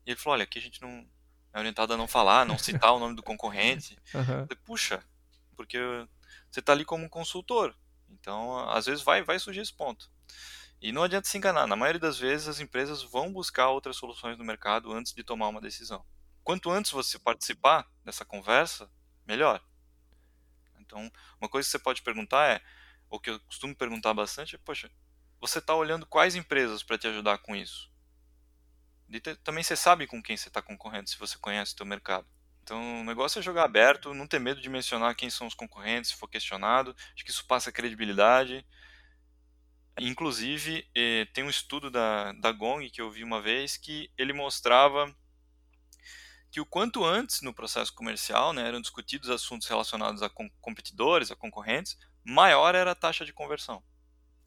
e 0.06 0.12
ele 0.12 0.20
falou, 0.20 0.36
olha, 0.36 0.44
aqui 0.44 0.60
a 0.60 0.62
gente 0.62 0.82
não 0.82 1.08
é 1.54 1.60
orientado 1.60 1.94
a 1.94 1.98
não 1.98 2.08
falar, 2.08 2.46
não 2.46 2.58
citar 2.58 2.94
o 2.94 3.00
nome 3.00 3.16
do 3.16 3.24
concorrente. 3.24 3.98
Uhum. 4.14 4.26
Falei, 4.26 4.58
Puxa, 4.66 5.04
porque 5.56 5.78
você 6.50 6.60
está 6.60 6.74
ali 6.74 6.84
como 6.84 7.06
um 7.06 7.10
consultor. 7.10 7.76
Então, 8.10 8.70
às 8.70 8.86
vezes 8.86 9.04
vai, 9.04 9.24
vai 9.24 9.40
surgir 9.40 9.62
esse 9.62 9.74
ponto. 9.74 10.12
E 10.82 10.92
não 10.92 11.04
adianta 11.04 11.28
se 11.28 11.38
enganar. 11.38 11.68
Na 11.68 11.76
maioria 11.76 12.00
das 12.00 12.18
vezes, 12.18 12.48
as 12.48 12.60
empresas 12.60 13.04
vão 13.04 13.32
buscar 13.32 13.70
outras 13.70 13.96
soluções 13.96 14.38
no 14.38 14.44
mercado 14.44 14.92
antes 14.92 15.14
de 15.14 15.24
tomar 15.24 15.48
uma 15.48 15.62
decisão. 15.62 16.04
Quanto 16.44 16.72
antes 16.72 16.92
você 16.92 17.20
participar 17.20 17.88
dessa 18.04 18.26
conversa, 18.26 18.90
melhor. 19.26 19.64
Então, 20.80 21.10
uma 21.40 21.48
coisa 21.48 21.68
que 21.68 21.72
você 21.72 21.80
pode 21.80 22.02
perguntar 22.02 22.50
é, 22.50 22.62
ou 23.12 23.20
que 23.20 23.30
eu 23.30 23.40
costumo 23.42 23.76
perguntar 23.76 24.14
bastante, 24.14 24.56
é, 24.56 24.58
poxa, 24.58 24.90
você 25.40 25.60
está 25.60 25.76
olhando 25.76 26.06
quais 26.08 26.34
empresas 26.34 26.82
para 26.82 26.98
te 26.98 27.08
ajudar 27.08 27.38
com 27.40 27.56
isso? 27.56 27.92
também 29.44 29.62
você 29.62 29.76
sabe 29.76 30.08
com 30.08 30.24
quem 30.24 30.38
você 30.38 30.48
está 30.48 30.62
concorrendo, 30.62 31.10
se 31.10 31.20
você 31.20 31.38
conhece 31.38 31.74
o 31.74 31.76
teu 31.76 31.86
mercado. 31.86 32.26
Então, 32.64 33.02
o 33.02 33.04
negócio 33.04 33.40
é 33.40 33.42
jogar 33.42 33.66
aberto, 33.66 34.14
não 34.14 34.26
ter 34.26 34.40
medo 34.40 34.62
de 34.62 34.70
mencionar 34.70 35.14
quem 35.16 35.30
são 35.30 35.46
os 35.48 35.54
concorrentes, 35.54 36.12
se 36.12 36.18
for 36.18 36.30
questionado. 36.30 36.96
Acho 37.14 37.26
que 37.26 37.30
isso 37.30 37.46
passa 37.46 37.74
credibilidade. 37.74 38.66
Inclusive, 40.00 40.90
eh, 40.96 41.26
tem 41.34 41.44
um 41.44 41.50
estudo 41.50 41.92
da, 41.92 42.32
da 42.32 42.54
Gong 42.54 42.90
que 42.90 43.02
eu 43.02 43.12
vi 43.12 43.22
uma 43.22 43.42
vez 43.42 43.76
que 43.76 44.10
ele 44.18 44.32
mostrava 44.32 45.14
que 46.50 46.62
o 46.62 46.66
quanto 46.66 47.04
antes 47.04 47.42
no 47.42 47.54
processo 47.54 47.94
comercial 47.94 48.54
né, 48.54 48.66
eram 48.66 48.80
discutidos 48.80 49.30
assuntos 49.30 49.68
relacionados 49.68 50.22
a 50.22 50.30
competidores, 50.62 51.32
a 51.32 51.36
concorrentes, 51.36 51.98
maior 52.24 52.76
era 52.76 52.92
a 52.92 52.96
taxa 52.96 53.26
de 53.26 53.34
conversão. 53.34 53.84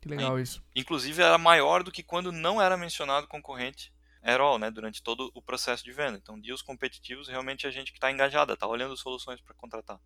Que 0.01 0.09
legal 0.09 0.39
isso. 0.39 0.63
Inclusive 0.75 1.23
era 1.23 1.39
maior 1.39 1.83
do 1.83 1.91
que 1.91 2.03
quando 2.03 2.31
não 2.31 2.61
era 2.61 2.77
mencionado 2.77 3.27
concorrente 3.27 3.93
at 4.23 4.41
all, 4.41 4.59
né, 4.59 4.71
durante 4.71 5.03
todo 5.03 5.31
o 5.35 5.43
processo 5.43 5.85
de 5.85 5.93
venda. 5.93 6.19
Então, 6.19 6.41
deals 6.41 6.63
competitivos 6.63 7.29
realmente 7.29 7.67
é 7.67 7.69
a 7.69 7.73
gente 7.73 7.93
que 7.93 7.99
está 7.99 8.11
engajada, 8.11 8.55
está 8.55 8.67
olhando 8.67 8.97
soluções 8.97 9.41
para 9.41 9.55
contratar. 9.55 10.01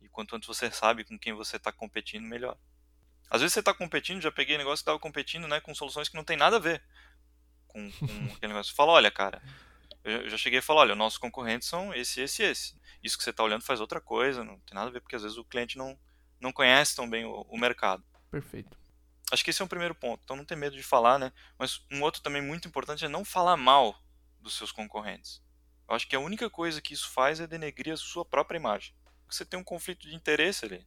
E 0.00 0.08
quanto 0.08 0.36
antes 0.36 0.46
você 0.46 0.70
sabe 0.70 1.04
com 1.04 1.18
quem 1.18 1.32
você 1.32 1.56
está 1.56 1.72
competindo, 1.72 2.24
melhor. 2.24 2.56
Às 3.30 3.40
vezes 3.40 3.54
você 3.54 3.60
está 3.60 3.72
competindo, 3.72 4.20
já 4.20 4.30
peguei 4.30 4.58
negócio 4.58 4.78
que 4.78 4.82
estava 4.82 4.98
competindo 4.98 5.48
né, 5.48 5.60
com 5.60 5.74
soluções 5.74 6.08
que 6.08 6.16
não 6.16 6.24
tem 6.24 6.36
nada 6.36 6.56
a 6.56 6.60
ver 6.60 6.82
com, 7.66 7.90
com 7.92 8.04
aquele 8.36 8.52
negócio. 8.52 8.70
Você 8.70 8.76
fala, 8.76 8.92
olha, 8.92 9.10
cara, 9.10 9.42
eu 10.04 10.28
já 10.28 10.36
cheguei 10.36 10.58
a 10.58 10.62
falar, 10.62 10.82
olha, 10.82 10.94
nossos 10.94 11.18
concorrentes 11.18 11.68
são 11.68 11.94
esse, 11.94 12.20
esse, 12.20 12.42
esse. 12.42 12.80
Isso 13.02 13.16
que 13.16 13.24
você 13.24 13.30
está 13.30 13.42
olhando 13.42 13.62
faz 13.62 13.80
outra 13.80 14.00
coisa, 14.00 14.44
não 14.44 14.58
tem 14.60 14.74
nada 14.74 14.88
a 14.88 14.92
ver, 14.92 15.00
porque 15.00 15.16
às 15.16 15.22
vezes 15.22 15.38
o 15.38 15.44
cliente 15.44 15.78
não, 15.78 15.98
não 16.42 16.52
conhece 16.52 16.94
tão 16.94 17.08
bem 17.08 17.24
o, 17.24 17.42
o 17.48 17.58
mercado. 17.58 18.04
Perfeito. 18.30 18.76
Acho 19.30 19.42
que 19.42 19.50
esse 19.50 19.62
é 19.62 19.64
um 19.64 19.68
primeiro 19.68 19.94
ponto, 19.94 20.20
então 20.24 20.36
não 20.36 20.44
tem 20.44 20.56
medo 20.56 20.76
de 20.76 20.82
falar, 20.82 21.18
né? 21.18 21.32
Mas 21.58 21.84
um 21.90 22.02
outro 22.02 22.20
também 22.20 22.42
muito 22.42 22.68
importante 22.68 23.04
é 23.04 23.08
não 23.08 23.24
falar 23.24 23.56
mal 23.56 23.98
dos 24.40 24.54
seus 24.56 24.70
concorrentes. 24.70 25.42
Eu 25.88 25.94
acho 25.94 26.06
que 26.06 26.16
a 26.16 26.20
única 26.20 26.50
coisa 26.50 26.82
que 26.82 26.92
isso 26.92 27.08
faz 27.08 27.40
é 27.40 27.46
denegrir 27.46 27.94
a 27.94 27.96
sua 27.96 28.24
própria 28.24 28.58
imagem. 28.58 28.94
Você 29.28 29.44
tem 29.44 29.58
um 29.58 29.64
conflito 29.64 30.06
de 30.06 30.14
interesse 30.14 30.66
ali. 30.66 30.86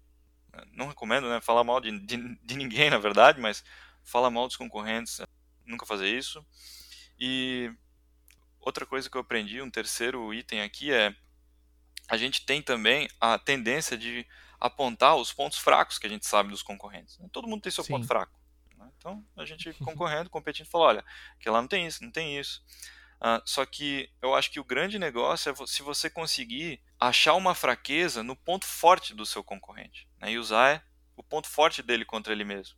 Não 0.72 0.88
recomendo 0.88 1.28
né, 1.28 1.42
falar 1.42 1.64
mal 1.64 1.82
de, 1.82 1.98
de, 2.06 2.36
de 2.36 2.56
ninguém, 2.56 2.90
na 2.90 2.98
verdade, 2.98 3.42
mas 3.42 3.64
falar 4.04 4.30
mal 4.30 4.48
dos 4.48 4.56
concorrentes, 4.56 5.20
nunca 5.66 5.86
fazer 5.86 6.08
isso. 6.08 6.46
E 7.20 7.74
Outra 8.66 8.84
coisa 8.84 9.08
que 9.08 9.16
eu 9.16 9.22
aprendi, 9.22 9.62
um 9.62 9.70
terceiro 9.70 10.34
item 10.34 10.62
aqui 10.62 10.92
é 10.92 11.16
a 12.10 12.18
gente 12.18 12.44
tem 12.48 12.64
também 12.64 13.08
a 13.22 13.38
tendência 13.38 13.96
de 13.96 14.26
apontar 14.60 15.16
os 15.16 15.32
pontos 15.34 15.58
fracos 15.58 15.98
que 15.98 16.08
a 16.08 16.10
gente 16.10 16.26
sabe 16.26 16.50
dos 16.50 16.64
concorrentes. 16.64 17.18
Né? 17.20 17.28
Todo 17.32 17.48
mundo 17.48 17.62
tem 17.62 17.72
seu 17.72 17.84
Sim. 17.84 17.94
ponto 17.94 18.08
fraco. 18.08 18.40
Né? 18.78 18.90
Então 18.98 19.26
a 19.36 19.46
gente 19.46 19.74
concorrendo, 19.84 20.30
competindo, 20.30 20.68
fala, 20.68 20.86
olha, 20.86 21.06
que 21.40 21.50
lá 21.50 21.62
não 21.62 21.68
tem 21.68 21.88
isso, 21.88 22.04
não 22.04 22.12
tem 22.12 22.40
isso. 22.40 22.64
Uh, 23.16 23.42
só 23.46 23.66
que 23.66 24.10
eu 24.22 24.36
acho 24.36 24.52
que 24.52 24.60
o 24.60 24.64
grande 24.64 25.00
negócio 25.00 25.50
é 25.50 25.66
se 25.66 25.82
você 25.82 26.10
conseguir 26.10 26.82
achar 27.00 27.34
uma 27.34 27.56
fraqueza 27.56 28.22
no 28.22 28.36
ponto 28.36 28.66
forte 28.66 29.14
do 29.14 29.26
seu 29.26 29.44
concorrente 29.44 30.08
né? 30.20 30.32
e 30.32 30.38
usar 30.38 30.86
o 31.16 31.24
ponto 31.24 31.48
forte 31.48 31.82
dele 31.82 32.04
contra 32.04 32.34
ele 32.34 32.44
mesmo. 32.44 32.78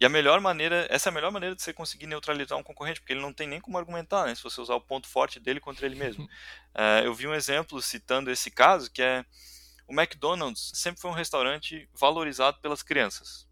E 0.00 0.06
a 0.06 0.08
melhor 0.08 0.40
maneira, 0.40 0.86
essa 0.88 1.08
é 1.08 1.10
a 1.10 1.14
melhor 1.14 1.30
maneira 1.30 1.54
de 1.54 1.60
você 1.62 1.74
conseguir 1.74 2.06
neutralizar 2.06 2.58
um 2.58 2.62
concorrente, 2.62 3.00
porque 3.00 3.12
ele 3.12 3.20
não 3.20 3.34
tem 3.34 3.46
nem 3.46 3.60
como 3.60 3.76
argumentar, 3.76 4.24
né, 4.24 4.34
se 4.34 4.42
você 4.42 4.58
usar 4.58 4.74
o 4.74 4.80
ponto 4.80 5.06
forte 5.06 5.38
dele 5.38 5.60
contra 5.60 5.84
ele 5.84 5.94
mesmo. 5.94 6.24
uh, 6.24 7.04
eu 7.04 7.14
vi 7.14 7.26
um 7.26 7.34
exemplo 7.34 7.80
citando 7.82 8.30
esse 8.30 8.50
caso, 8.50 8.90
que 8.90 9.02
é 9.02 9.26
o 9.90 9.92
McDonald's 9.92 10.70
sempre 10.72 11.00
foi 11.00 11.10
um 11.10 11.14
restaurante 11.14 11.88
valorizado 11.92 12.60
pelas 12.60 12.80
crianças. 12.80 13.48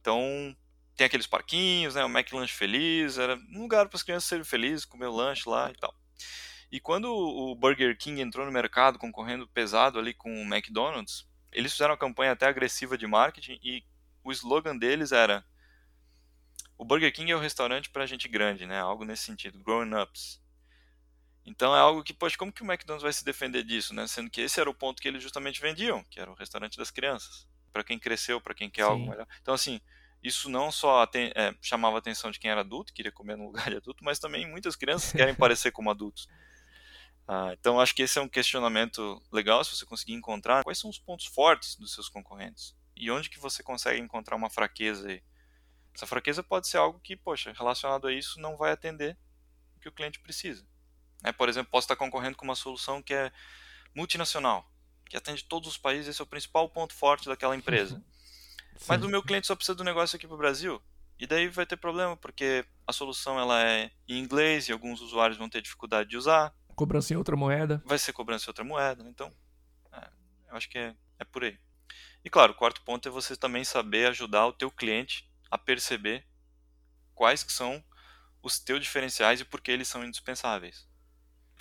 Então, 0.00 0.56
tem 0.96 1.06
aqueles 1.06 1.26
parquinhos, 1.26 1.94
né, 1.94 2.02
o 2.02 2.08
McLanche 2.08 2.54
Feliz, 2.54 3.18
era 3.18 3.36
um 3.54 3.60
lugar 3.60 3.86
para 3.88 3.96
as 3.96 4.02
crianças 4.02 4.26
serem 4.26 4.42
felizes, 4.42 4.86
comer 4.86 5.08
o 5.08 5.14
lanche 5.14 5.46
lá 5.46 5.70
e 5.70 5.74
tal. 5.74 5.94
E 6.70 6.80
quando 6.80 7.12
o 7.12 7.54
Burger 7.54 7.94
King 7.98 8.22
entrou 8.22 8.46
no 8.46 8.50
mercado 8.50 8.98
concorrendo 8.98 9.46
pesado 9.46 9.98
ali 9.98 10.14
com 10.14 10.32
o 10.32 10.46
McDonald's, 10.46 11.28
eles 11.52 11.72
fizeram 11.72 11.92
uma 11.92 11.98
campanha 11.98 12.32
até 12.32 12.46
agressiva 12.46 12.96
de 12.96 13.06
marketing 13.06 13.60
e 13.62 13.84
o 14.24 14.32
slogan 14.32 14.78
deles 14.78 15.12
era 15.12 15.44
o 16.78 16.86
Burger 16.86 17.12
King 17.12 17.30
é 17.32 17.36
um 17.36 17.40
restaurante 17.40 17.90
para 17.90 18.06
gente 18.06 18.26
grande, 18.26 18.64
né? 18.64 18.80
Algo 18.80 19.04
nesse 19.04 19.24
sentido, 19.24 19.62
grown 19.62 20.02
ups. 20.02 20.41
Então 21.44 21.74
é 21.74 21.80
algo 21.80 22.02
que, 22.04 22.14
poxa, 22.14 22.36
como 22.36 22.52
que 22.52 22.62
o 22.62 22.64
McDonald's 22.64 23.02
vai 23.02 23.12
se 23.12 23.24
defender 23.24 23.64
disso, 23.64 23.92
né? 23.92 24.06
Sendo 24.06 24.30
que 24.30 24.40
esse 24.40 24.60
era 24.60 24.70
o 24.70 24.74
ponto 24.74 25.02
que 25.02 25.08
eles 25.08 25.22
justamente 25.22 25.60
vendiam, 25.60 26.04
que 26.04 26.20
era 26.20 26.30
o 26.30 26.34
restaurante 26.34 26.78
das 26.78 26.90
crianças, 26.90 27.46
para 27.72 27.82
quem 27.82 27.98
cresceu, 27.98 28.40
para 28.40 28.54
quem 28.54 28.70
quer 28.70 28.84
Sim. 28.84 28.90
algo 28.90 29.10
melhor. 29.10 29.26
Então 29.40 29.54
assim, 29.54 29.80
isso 30.22 30.48
não 30.48 30.70
só 30.70 31.02
é, 31.14 31.54
chamava 31.60 31.96
a 31.96 31.98
atenção 31.98 32.30
de 32.30 32.38
quem 32.38 32.50
era 32.50 32.60
adulto, 32.60 32.92
queria 32.92 33.10
comer 33.10 33.36
no 33.36 33.46
lugar 33.50 33.68
de 33.68 33.76
adulto, 33.76 34.04
mas 34.04 34.18
também 34.18 34.48
muitas 34.48 34.76
crianças 34.76 35.12
querem 35.12 35.34
parecer 35.36 35.72
como 35.72 35.90
adultos. 35.90 36.28
Ah, 37.26 37.50
então 37.52 37.80
acho 37.80 37.94
que 37.94 38.02
esse 38.02 38.18
é 38.18 38.22
um 38.22 38.28
questionamento 38.28 39.22
legal 39.32 39.64
se 39.64 39.76
você 39.76 39.86
conseguir 39.86 40.12
encontrar 40.12 40.62
quais 40.62 40.78
são 40.78 40.90
os 40.90 40.98
pontos 40.98 41.26
fortes 41.26 41.76
dos 41.76 41.94
seus 41.94 42.08
concorrentes 42.08 42.76
e 42.96 43.10
onde 43.10 43.30
que 43.30 43.38
você 43.38 43.62
consegue 43.62 44.00
encontrar 44.00 44.36
uma 44.36 44.50
fraqueza 44.50 45.08
aí. 45.08 45.22
Essa 45.94 46.06
fraqueza 46.06 46.42
pode 46.42 46.68
ser 46.68 46.78
algo 46.78 47.00
que, 47.00 47.16
poxa, 47.16 47.52
relacionado 47.52 48.06
a 48.06 48.12
isso 48.12 48.40
não 48.40 48.56
vai 48.56 48.72
atender 48.72 49.16
o 49.76 49.80
que 49.80 49.88
o 49.88 49.92
cliente 49.92 50.20
precisa. 50.20 50.66
É, 51.22 51.32
por 51.32 51.48
exemplo, 51.48 51.70
posso 51.70 51.84
estar 51.84 51.96
concorrendo 51.96 52.36
com 52.36 52.44
uma 52.44 52.54
solução 52.54 53.02
que 53.02 53.14
é 53.14 53.32
multinacional, 53.94 54.68
que 55.08 55.16
atende 55.16 55.44
todos 55.44 55.68
os 55.68 55.78
países, 55.78 56.08
esse 56.08 56.20
é 56.20 56.24
o 56.24 56.26
principal 56.26 56.68
ponto 56.68 56.94
forte 56.94 57.28
daquela 57.28 57.56
empresa. 57.56 58.02
Uhum. 58.72 58.86
Mas 58.88 59.02
o 59.02 59.08
meu 59.08 59.22
cliente 59.22 59.46
só 59.46 59.54
precisa 59.54 59.74
do 59.76 59.84
negócio 59.84 60.16
aqui 60.16 60.26
para 60.26 60.34
o 60.34 60.38
Brasil. 60.38 60.82
E 61.18 61.26
daí 61.26 61.46
vai 61.46 61.66
ter 61.66 61.76
problema, 61.76 62.16
porque 62.16 62.64
a 62.86 62.92
solução 62.92 63.38
ela 63.38 63.62
é 63.62 63.90
em 64.08 64.18
inglês 64.18 64.66
e 64.66 64.72
alguns 64.72 65.00
usuários 65.00 65.38
vão 65.38 65.48
ter 65.48 65.60
dificuldade 65.60 66.08
de 66.08 66.16
usar. 66.16 66.54
Cobrança 66.74 67.12
em 67.12 67.16
outra 67.16 67.36
moeda. 67.36 67.82
Vai 67.84 67.98
ser 67.98 68.12
cobrança 68.12 68.46
em 68.46 68.50
outra 68.50 68.64
moeda. 68.64 69.04
Então, 69.06 69.32
é, 69.92 70.08
eu 70.48 70.56
acho 70.56 70.68
que 70.68 70.78
é, 70.78 70.96
é 71.18 71.24
por 71.24 71.44
aí. 71.44 71.58
E 72.24 72.30
claro, 72.30 72.52
o 72.52 72.56
quarto 72.56 72.82
ponto 72.82 73.06
é 73.06 73.10
você 73.10 73.36
também 73.36 73.62
saber 73.62 74.06
ajudar 74.06 74.46
o 74.46 74.52
teu 74.52 74.70
cliente 74.70 75.30
a 75.50 75.58
perceber 75.58 76.26
quais 77.14 77.44
que 77.44 77.52
são 77.52 77.84
os 78.42 78.58
teus 78.58 78.80
diferenciais 78.80 79.40
e 79.40 79.44
por 79.44 79.60
que 79.60 79.70
eles 79.70 79.86
são 79.86 80.04
indispensáveis. 80.04 80.88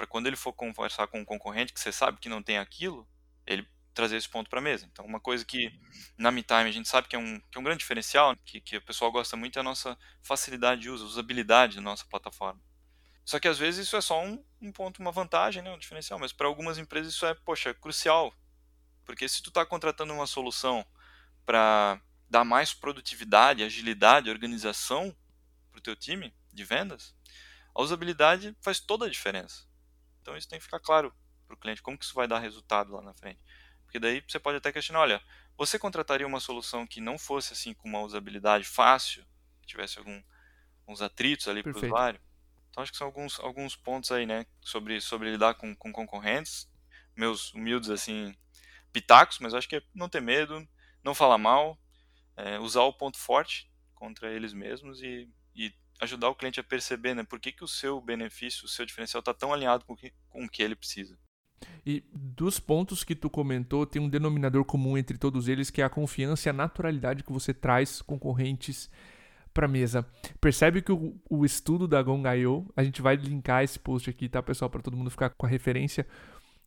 Para 0.02 0.08
quando 0.08 0.26
ele 0.26 0.36
for 0.36 0.52
conversar 0.52 1.06
com 1.06 1.20
um 1.20 1.24
concorrente 1.24 1.72
que 1.72 1.80
você 1.80 1.92
sabe 1.92 2.18
que 2.18 2.28
não 2.28 2.42
tem 2.42 2.58
aquilo, 2.58 3.08
ele 3.46 3.70
trazer 3.94 4.18
esse 4.18 4.28
ponto 4.28 4.50
para 4.50 4.58
a 4.58 4.62
mesa. 4.62 4.90
Então, 4.92 5.06
uma 5.06 5.20
coisa 5.20 5.46
que 5.46 5.72
na 6.18 6.32
MeTime 6.32 6.68
a 6.68 6.72
gente 6.72 6.90
sabe 6.90 7.08
que 7.08 7.16
é 7.16 7.20
um, 7.20 7.40
que 7.40 7.56
é 7.56 7.62
um 7.62 7.64
grande 7.64 7.82
diferencial, 7.82 8.36
que, 8.44 8.60
que 8.60 8.78
o 8.78 8.82
pessoal 8.82 9.12
gosta 9.12 9.38
muito, 9.38 9.58
é 9.58 9.60
a 9.60 9.64
nossa 9.64 9.96
facilidade 10.24 10.82
de 10.82 10.90
uso, 10.90 11.06
usabilidade 11.06 11.76
da 11.76 11.84
nossa 11.84 12.04
plataforma. 12.06 12.60
Só 13.24 13.40
que 13.40 13.48
às 13.48 13.60
vezes 13.60 13.86
isso 13.86 13.96
é 13.96 14.02
só 14.02 14.24
um, 14.26 14.44
um 14.60 14.72
ponto, 14.72 15.00
uma 15.00 15.12
vantagem, 15.12 15.62
né, 15.62 15.72
um 15.72 15.78
diferencial, 15.78 16.18
mas 16.18 16.34
para 16.34 16.48
algumas 16.48 16.80
empresas 16.80 17.14
isso 17.14 17.28
é, 17.28 17.36
poxa, 17.36 17.72
crucial. 17.76 18.34
Porque 19.06 19.30
se 19.30 19.44
tu 19.44 19.50
está 19.50 19.64
contratando 19.64 20.12
uma 20.16 20.26
solução 20.26 20.84
para 21.46 22.02
dar 22.28 22.44
mais 22.44 22.74
produtividade, 22.74 23.64
agilidade, 23.64 24.32
organização 24.32 25.16
para 25.72 25.78
o 25.78 25.84
teu 25.84 25.96
time 25.96 26.34
de 26.52 26.64
vendas, 26.64 27.14
a 27.76 27.84
usabilidade 27.84 28.58
faz 28.62 28.80
toda 28.80 29.06
a 29.06 29.10
diferença. 29.10 29.70
Então 30.21 30.38
isso 30.38 30.47
tem 30.47 30.60
que 30.60 30.65
ficar 30.65 30.79
claro 30.79 31.13
para 31.47 31.55
o 31.55 31.57
cliente, 31.57 31.81
como 31.81 31.97
que 31.97 32.05
isso 32.05 32.13
vai 32.13 32.27
dar 32.27 32.39
resultado 32.39 32.93
lá 32.93 33.01
na 33.01 33.13
frente. 33.13 33.39
Porque 33.84 33.99
daí 33.99 34.23
você 34.27 34.39
pode 34.39 34.57
até 34.57 34.71
questionar, 34.71 35.01
olha, 35.01 35.21
você 35.57 35.77
contrataria 35.77 36.25
uma 36.25 36.39
solução 36.39 36.88
que 36.88 37.01
não 37.01 37.17
fosse 37.17 37.53
assim 37.53 37.73
com 37.73 37.89
uma 37.89 38.01
usabilidade 38.01 38.63
fácil, 38.63 39.25
que 39.62 39.67
tivesse 39.67 39.99
algum, 39.99 40.21
alguns 40.81 41.01
atritos 41.01 41.47
ali 41.47 41.62
para 41.62 41.73
o 41.73 41.77
usuário? 41.77 42.21
Então 42.69 42.81
acho 42.81 42.91
que 42.91 42.97
são 42.97 43.07
alguns, 43.07 43.39
alguns 43.39 43.75
pontos 43.75 44.12
aí, 44.12 44.25
né, 44.25 44.45
sobre, 44.62 45.01
sobre 45.01 45.29
lidar 45.29 45.55
com, 45.55 45.75
com 45.75 45.91
concorrentes, 45.91 46.71
meus 47.15 47.53
humildes 47.53 47.89
assim, 47.89 48.34
pitacos, 48.93 49.39
mas 49.39 49.53
acho 49.53 49.67
que 49.67 49.75
é 49.75 49.84
não 49.93 50.07
ter 50.07 50.21
medo, 50.21 50.65
não 51.03 51.13
falar 51.13 51.38
mal, 51.38 51.77
é, 52.38 52.57
usar 52.60 52.84
o 52.84 52.93
ponto 52.93 53.17
forte 53.17 53.69
contra 53.93 54.31
eles 54.31 54.53
mesmos 54.53 55.01
e, 55.01 55.05
e, 55.05 55.29
ajudar 56.02 56.30
o 56.30 56.36
cliente 56.36 56.60
a 56.60 56.64
perceber 56.64 57.14
né, 57.14 57.24
por 57.24 57.40
que, 57.40 57.52
que 57.52 57.64
o 57.64 57.68
seu 57.68 58.02
benefício, 58.02 58.66
o 58.66 58.68
seu 58.68 58.86
diferencial 58.86 59.20
está 59.20 59.34
tão 59.34 59.54
alinhado 59.54 59.86
com, 59.86 59.96
que, 59.96 60.12
com 60.30 60.44
o 60.44 60.50
que 60.50 60.64
ele 60.64 60.76
precisa. 60.76 61.18
E 61.86 62.04
dos 62.12 62.60
pontos 62.60 63.04
que 63.04 63.16
tu 63.16 63.30
comentou, 63.30 63.86
tem 63.86 64.02
um 64.02 64.10
denominador 64.10 64.66
comum 64.66 64.98
entre 64.98 65.18
todos 65.18 65.48
eles, 65.48 65.70
que 65.70 65.82
é 65.82 65.86
a 65.86 65.90
confiança 65.90 66.50
e 66.50 66.50
a 66.50 66.54
naturalidade 66.54 67.24
que 67.24 67.32
você 67.32 67.54
traz 67.54 68.02
concorrentes 68.02 68.90
para 69.54 69.68
mesa. 69.68 70.06
Percebe 70.40 70.82
que 70.82 70.92
o, 70.92 71.22
o 71.30 71.46
estudo 71.46 71.88
da 71.88 72.02
Gong.io, 72.02 72.68
a 72.76 72.84
gente 72.84 73.02
vai 73.02 73.16
linkar 73.16 73.64
esse 73.64 73.78
post 73.78 74.10
aqui, 74.10 74.28
tá, 74.28 74.42
pessoal, 74.42 74.70
para 74.72 74.82
todo 74.82 74.98
mundo 74.98 75.12
ficar 75.12 75.30
com 75.30 75.46
a 75.46 75.50
referência 75.50 76.08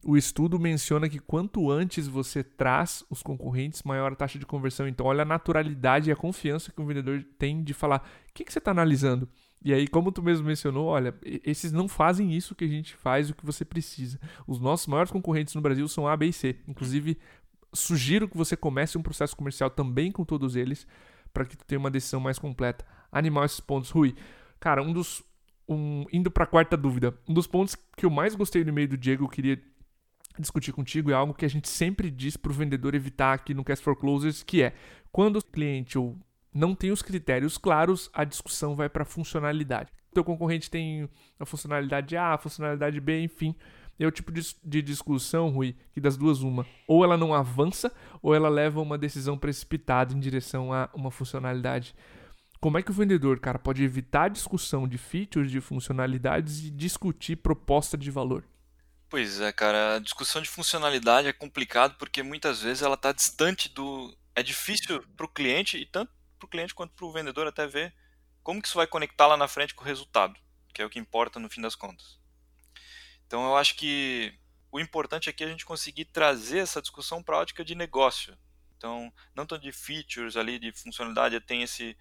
o 0.04 0.16
estudo 0.16 0.58
menciona 0.58 1.08
que 1.08 1.18
quanto 1.18 1.70
antes 1.70 2.06
você 2.06 2.44
traz 2.44 3.04
os 3.08 3.22
concorrentes, 3.22 3.82
maior 3.82 4.12
a 4.12 4.16
taxa 4.16 4.38
de 4.38 4.46
conversão. 4.46 4.86
Então, 4.86 5.06
olha 5.06 5.22
a 5.22 5.24
naturalidade 5.24 6.10
e 6.10 6.12
a 6.12 6.16
confiança 6.16 6.70
que 6.70 6.80
o 6.80 6.86
vendedor 6.86 7.24
tem 7.38 7.62
de 7.62 7.72
falar: 7.72 8.06
o 8.28 8.32
que, 8.32 8.44
que 8.44 8.52
você 8.52 8.58
está 8.58 8.70
analisando? 8.70 9.28
E 9.64 9.72
aí, 9.72 9.88
como 9.88 10.12
tu 10.12 10.22
mesmo 10.22 10.46
mencionou, 10.46 10.86
olha, 10.86 11.14
esses 11.24 11.72
não 11.72 11.88
fazem 11.88 12.34
isso 12.34 12.54
que 12.54 12.64
a 12.64 12.68
gente 12.68 12.94
faz, 12.94 13.30
o 13.30 13.34
que 13.34 13.46
você 13.46 13.64
precisa. 13.64 14.20
Os 14.46 14.60
nossos 14.60 14.86
maiores 14.86 15.10
concorrentes 15.10 15.54
no 15.54 15.62
Brasil 15.62 15.88
são 15.88 16.06
A, 16.06 16.14
B 16.14 16.26
e 16.26 16.32
C. 16.34 16.56
Inclusive, 16.68 17.16
sugiro 17.72 18.28
que 18.28 18.36
você 18.36 18.56
comece 18.56 18.98
um 18.98 19.02
processo 19.02 19.34
comercial 19.34 19.70
também 19.70 20.12
com 20.12 20.22
todos 20.22 20.54
eles, 20.54 20.86
para 21.32 21.46
que 21.46 21.56
tu 21.56 21.64
tenha 21.64 21.78
uma 21.78 21.90
decisão 21.90 22.20
mais 22.20 22.38
completa. 22.38 22.84
Animar 23.10 23.46
esses 23.46 23.60
pontos. 23.60 23.90
Rui, 23.90 24.14
cara, 24.60 24.82
um 24.82 24.92
dos. 24.92 25.22
Um, 25.66 26.04
indo 26.12 26.30
para 26.30 26.44
a 26.44 26.46
quarta 26.46 26.76
dúvida, 26.76 27.18
um 27.26 27.32
dos 27.32 27.46
pontos 27.46 27.74
que 27.96 28.04
eu 28.04 28.10
mais 28.10 28.34
gostei 28.34 28.62
no 28.62 28.68
e-mail 28.68 28.86
do 28.86 28.98
Diego, 28.98 29.24
eu 29.24 29.28
queria 29.28 29.58
discutir 30.38 30.72
contigo 30.72 31.10
é 31.10 31.14
algo 31.14 31.34
que 31.34 31.44
a 31.44 31.48
gente 31.48 31.68
sempre 31.68 32.10
diz 32.10 32.36
para 32.36 32.50
o 32.50 32.54
vendedor 32.54 32.94
evitar 32.94 33.32
aqui 33.32 33.54
no 33.54 33.64
Cast 33.64 33.84
for 33.84 33.96
Closers, 33.96 34.42
que 34.42 34.62
é 34.62 34.72
quando 35.12 35.36
o 35.36 35.44
cliente 35.44 35.98
ou 35.98 36.16
não 36.52 36.74
tem 36.74 36.90
os 36.90 37.02
critérios 37.02 37.58
claros, 37.58 38.10
a 38.12 38.24
discussão 38.24 38.76
vai 38.76 38.88
para 38.88 39.04
funcionalidade. 39.04 39.90
O 40.10 40.14
teu 40.14 40.24
concorrente 40.24 40.70
tem 40.70 41.08
a 41.38 41.44
funcionalidade 41.44 42.16
A, 42.16 42.34
a 42.34 42.38
funcionalidade 42.38 43.00
B, 43.00 43.20
enfim. 43.20 43.54
É 43.98 44.06
o 44.06 44.10
tipo 44.10 44.32
de, 44.32 44.40
de 44.64 44.82
discussão, 44.82 45.50
Rui, 45.50 45.76
que 45.92 46.00
das 46.00 46.16
duas 46.16 46.40
uma, 46.40 46.66
ou 46.86 47.04
ela 47.04 47.16
não 47.16 47.32
avança, 47.32 47.92
ou 48.20 48.34
ela 48.34 48.48
leva 48.48 48.80
uma 48.80 48.98
decisão 48.98 49.38
precipitada 49.38 50.12
em 50.12 50.20
direção 50.20 50.72
a 50.72 50.90
uma 50.94 51.10
funcionalidade. 51.10 51.94
Como 52.60 52.78
é 52.78 52.82
que 52.82 52.90
o 52.90 52.94
vendedor, 52.94 53.38
cara, 53.38 53.58
pode 53.58 53.84
evitar 53.84 54.24
a 54.24 54.28
discussão 54.28 54.88
de 54.88 54.98
features, 54.98 55.50
de 55.50 55.60
funcionalidades 55.60 56.64
e 56.64 56.70
discutir 56.70 57.36
proposta 57.36 57.96
de 57.96 58.10
valor? 58.10 58.44
Pois 59.08 59.40
é, 59.40 59.52
cara, 59.52 59.96
a 59.96 59.98
discussão 59.98 60.42
de 60.42 60.48
funcionalidade 60.48 61.28
é 61.28 61.32
complicado 61.32 61.96
porque 61.96 62.22
muitas 62.22 62.62
vezes 62.62 62.82
ela 62.82 62.94
está 62.94 63.12
distante 63.12 63.68
do. 63.68 64.16
É 64.34 64.42
difícil 64.42 65.02
para 65.16 65.26
o 65.26 65.28
cliente, 65.28 65.76
e 65.78 65.86
tanto 65.86 66.12
para 66.38 66.46
o 66.46 66.48
cliente 66.48 66.74
quanto 66.74 66.92
para 66.94 67.04
o 67.06 67.12
vendedor 67.12 67.46
até 67.46 67.66
ver 67.66 67.94
como 68.42 68.60
que 68.60 68.68
isso 68.68 68.76
vai 68.76 68.86
conectar 68.86 69.26
lá 69.26 69.36
na 69.36 69.48
frente 69.48 69.74
com 69.74 69.84
o 69.84 69.86
resultado, 69.86 70.38
que 70.72 70.82
é 70.82 70.84
o 70.84 70.90
que 70.90 70.98
importa 70.98 71.38
no 71.38 71.48
fim 71.48 71.60
das 71.60 71.74
contas. 71.74 72.18
Então 73.26 73.44
eu 73.44 73.56
acho 73.56 73.76
que 73.76 74.34
o 74.70 74.80
importante 74.80 75.30
aqui 75.30 75.44
é 75.44 75.46
a 75.46 75.50
gente 75.50 75.64
conseguir 75.64 76.06
trazer 76.06 76.58
essa 76.58 76.82
discussão 76.82 77.22
para 77.22 77.36
a 77.36 77.40
ótica 77.40 77.64
de 77.64 77.74
negócio. 77.74 78.36
Então, 78.76 79.12
não 79.34 79.46
tanto 79.46 79.62
de 79.62 79.72
features 79.72 80.36
ali, 80.36 80.58
de 80.58 80.72
funcionalidade, 80.72 81.40
tem 81.40 81.62
esse 81.62 81.96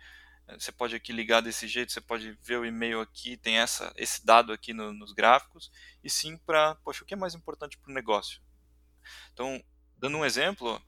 você 0.48 0.72
pode 0.72 0.96
aqui 0.96 1.12
ligar 1.12 1.42
desse 1.42 1.68
jeito, 1.68 1.92
você 1.92 2.02
pode 2.02 2.32
ver 2.42 2.60
o 2.60 2.66
e-mail 2.66 3.00
aqui, 3.00 3.38
tem 3.38 3.58
essa, 3.58 3.94
esse 3.96 4.26
dado 4.26 4.52
aqui 4.52 4.74
no, 4.74 4.94
nos 4.94 5.14
gráficos, 5.14 5.72
e 6.04 6.10
sim 6.10 6.38
para, 6.38 6.76
poxa, 6.76 7.04
o 7.04 7.08
que 7.08 7.14
é 7.14 7.18
mais 7.18 7.34
importante 7.34 7.78
para 7.78 7.92
o 7.92 7.94
negócio? 7.94 8.42
Então, 9.32 9.64
dando 9.98 10.18
um 10.18 10.26
exemplo, 10.26 10.82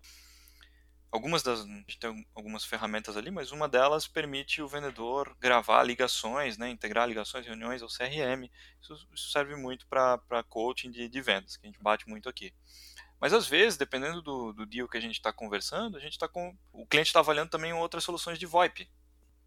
algumas 1.12 1.42
das, 1.42 1.62
a 1.62 1.64
gente 1.64 1.98
tem 1.98 2.28
algumas 2.36 2.66
ferramentas 2.66 3.16
ali, 3.16 3.32
mas 3.32 3.52
uma 3.52 3.68
delas 3.68 4.08
permite 4.08 4.62
o 4.62 4.68
vendedor 4.68 5.36
gravar 5.40 5.84
ligações, 5.84 6.58
né, 6.58 6.70
integrar 6.70 7.08
ligações, 7.08 7.46
reuniões 7.46 7.82
ao 7.82 7.88
CRM. 7.88 8.50
Isso, 8.82 9.08
isso 9.14 9.32
serve 9.32 9.56
muito 9.56 9.88
para 9.88 10.44
coaching 10.50 10.92
de, 10.92 11.08
de 11.08 11.22
vendas, 11.22 11.58
que 11.58 11.66
a 11.66 11.70
gente 11.70 11.82
bate 11.82 12.08
muito 12.08 12.28
aqui. 12.28 12.54
Mas 13.20 13.34
às 13.34 13.48
vezes, 13.48 13.78
dependendo 13.78 14.22
do, 14.22 14.54
do 14.54 14.66
deal 14.66 14.90
que 14.90 14.98
a 14.98 15.02
gente 15.02 15.16
está 15.16 15.32
conversando, 15.32 15.98
a 15.98 16.00
gente 16.00 16.12
está 16.12 16.28
com. 16.28 16.56
O 16.72 16.86
cliente 16.86 17.08
está 17.08 17.22
avaliando 17.22 17.50
também 17.50 17.74
outras 17.74 18.04
soluções 18.04 18.38
de 18.38 18.46
VoIP. 18.46 18.90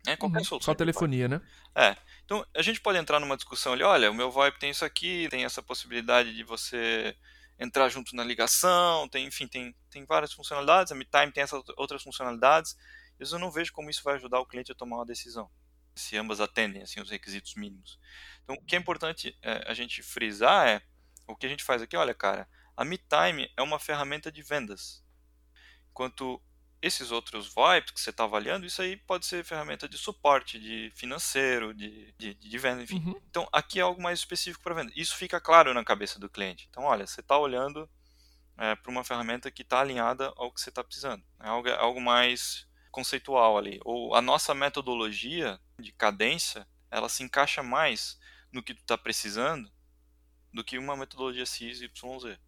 Né? 0.08 0.16
Qualquer 0.16 0.38
uhum, 0.38 0.44
solução. 0.44 0.72
Só 0.72 0.74
telefonia, 0.74 1.28
né? 1.28 1.40
É. 1.74 1.96
Então 2.24 2.44
a 2.54 2.62
gente 2.62 2.80
pode 2.80 2.98
entrar 2.98 3.20
numa 3.20 3.36
discussão 3.36 3.74
ali, 3.74 3.82
olha, 3.82 4.10
o 4.10 4.14
meu 4.14 4.30
VoIP 4.30 4.58
tem 4.58 4.70
isso 4.70 4.84
aqui, 4.84 5.28
tem 5.30 5.44
essa 5.44 5.62
possibilidade 5.62 6.34
de 6.34 6.42
você 6.42 7.14
entrar 7.58 7.88
junto 7.88 8.16
na 8.16 8.24
ligação, 8.24 9.08
tem, 9.08 9.26
enfim, 9.26 9.46
tem, 9.46 9.74
tem 9.90 10.04
várias 10.04 10.32
funcionalidades, 10.32 10.92
a 10.92 10.94
MeTime 10.94 11.32
tem 11.32 11.42
essas 11.42 11.62
outras 11.76 12.02
funcionalidades, 12.02 12.76
mas 13.18 13.32
eu 13.32 13.38
não 13.38 13.50
vejo 13.50 13.72
como 13.72 13.90
isso 13.90 14.02
vai 14.02 14.14
ajudar 14.14 14.40
o 14.40 14.46
cliente 14.46 14.72
a 14.72 14.74
tomar 14.74 14.96
uma 14.96 15.06
decisão, 15.06 15.50
se 15.94 16.16
ambas 16.16 16.40
atendem 16.40 16.82
assim, 16.82 17.00
os 17.00 17.10
requisitos 17.10 17.54
mínimos. 17.54 17.98
Então, 18.44 18.56
o 18.56 18.64
que 18.64 18.76
é 18.76 18.78
importante 18.78 19.36
é, 19.42 19.64
a 19.66 19.74
gente 19.74 20.02
frisar 20.02 20.68
é, 20.68 20.82
o 21.26 21.36
que 21.36 21.46
a 21.46 21.48
gente 21.48 21.64
faz 21.64 21.82
aqui, 21.82 21.96
olha, 21.96 22.14
cara, 22.14 22.48
a 22.76 22.84
MeTime 22.84 23.50
é 23.56 23.62
uma 23.62 23.78
ferramenta 23.78 24.30
de 24.30 24.40
vendas, 24.40 25.04
enquanto 25.90 26.40
esses 26.80 27.10
outros 27.10 27.52
VoIPs 27.52 27.90
que 27.90 28.00
você 28.00 28.10
está 28.10 28.24
avaliando, 28.24 28.64
isso 28.64 28.80
aí 28.80 28.96
pode 28.96 29.26
ser 29.26 29.44
ferramenta 29.44 29.88
de 29.88 29.98
suporte, 29.98 30.58
de 30.58 30.92
financeiro, 30.94 31.74
de, 31.74 32.14
de, 32.16 32.34
de 32.34 32.58
venda, 32.58 32.82
enfim. 32.82 33.02
Uhum. 33.04 33.20
Então, 33.28 33.48
aqui 33.52 33.80
é 33.80 33.82
algo 33.82 34.00
mais 34.00 34.20
específico 34.20 34.62
para 34.62 34.74
venda. 34.74 34.92
Isso 34.94 35.16
fica 35.16 35.40
claro 35.40 35.74
na 35.74 35.84
cabeça 35.84 36.18
do 36.18 36.28
cliente. 36.28 36.68
Então, 36.70 36.84
olha, 36.84 37.06
você 37.06 37.20
está 37.20 37.36
olhando 37.36 37.88
é, 38.56 38.76
para 38.76 38.90
uma 38.90 39.02
ferramenta 39.02 39.50
que 39.50 39.62
está 39.62 39.80
alinhada 39.80 40.32
ao 40.36 40.52
que 40.52 40.60
você 40.60 40.68
está 40.68 40.84
precisando. 40.84 41.24
É 41.40 41.48
algo, 41.48 41.68
é 41.68 41.76
algo 41.76 42.00
mais 42.00 42.66
conceitual 42.92 43.58
ali. 43.58 43.80
Ou 43.84 44.14
a 44.14 44.22
nossa 44.22 44.54
metodologia 44.54 45.60
de 45.80 45.92
cadência, 45.92 46.66
ela 46.90 47.08
se 47.08 47.24
encaixa 47.24 47.62
mais 47.62 48.18
no 48.52 48.62
que 48.62 48.74
tu 48.74 48.80
está 48.80 48.96
precisando 48.96 49.70
do 50.52 50.62
que 50.62 50.78
uma 50.78 50.96
metodologia 50.96 51.44
X, 51.44 51.80
Y, 51.80 52.20
Z. 52.20 52.38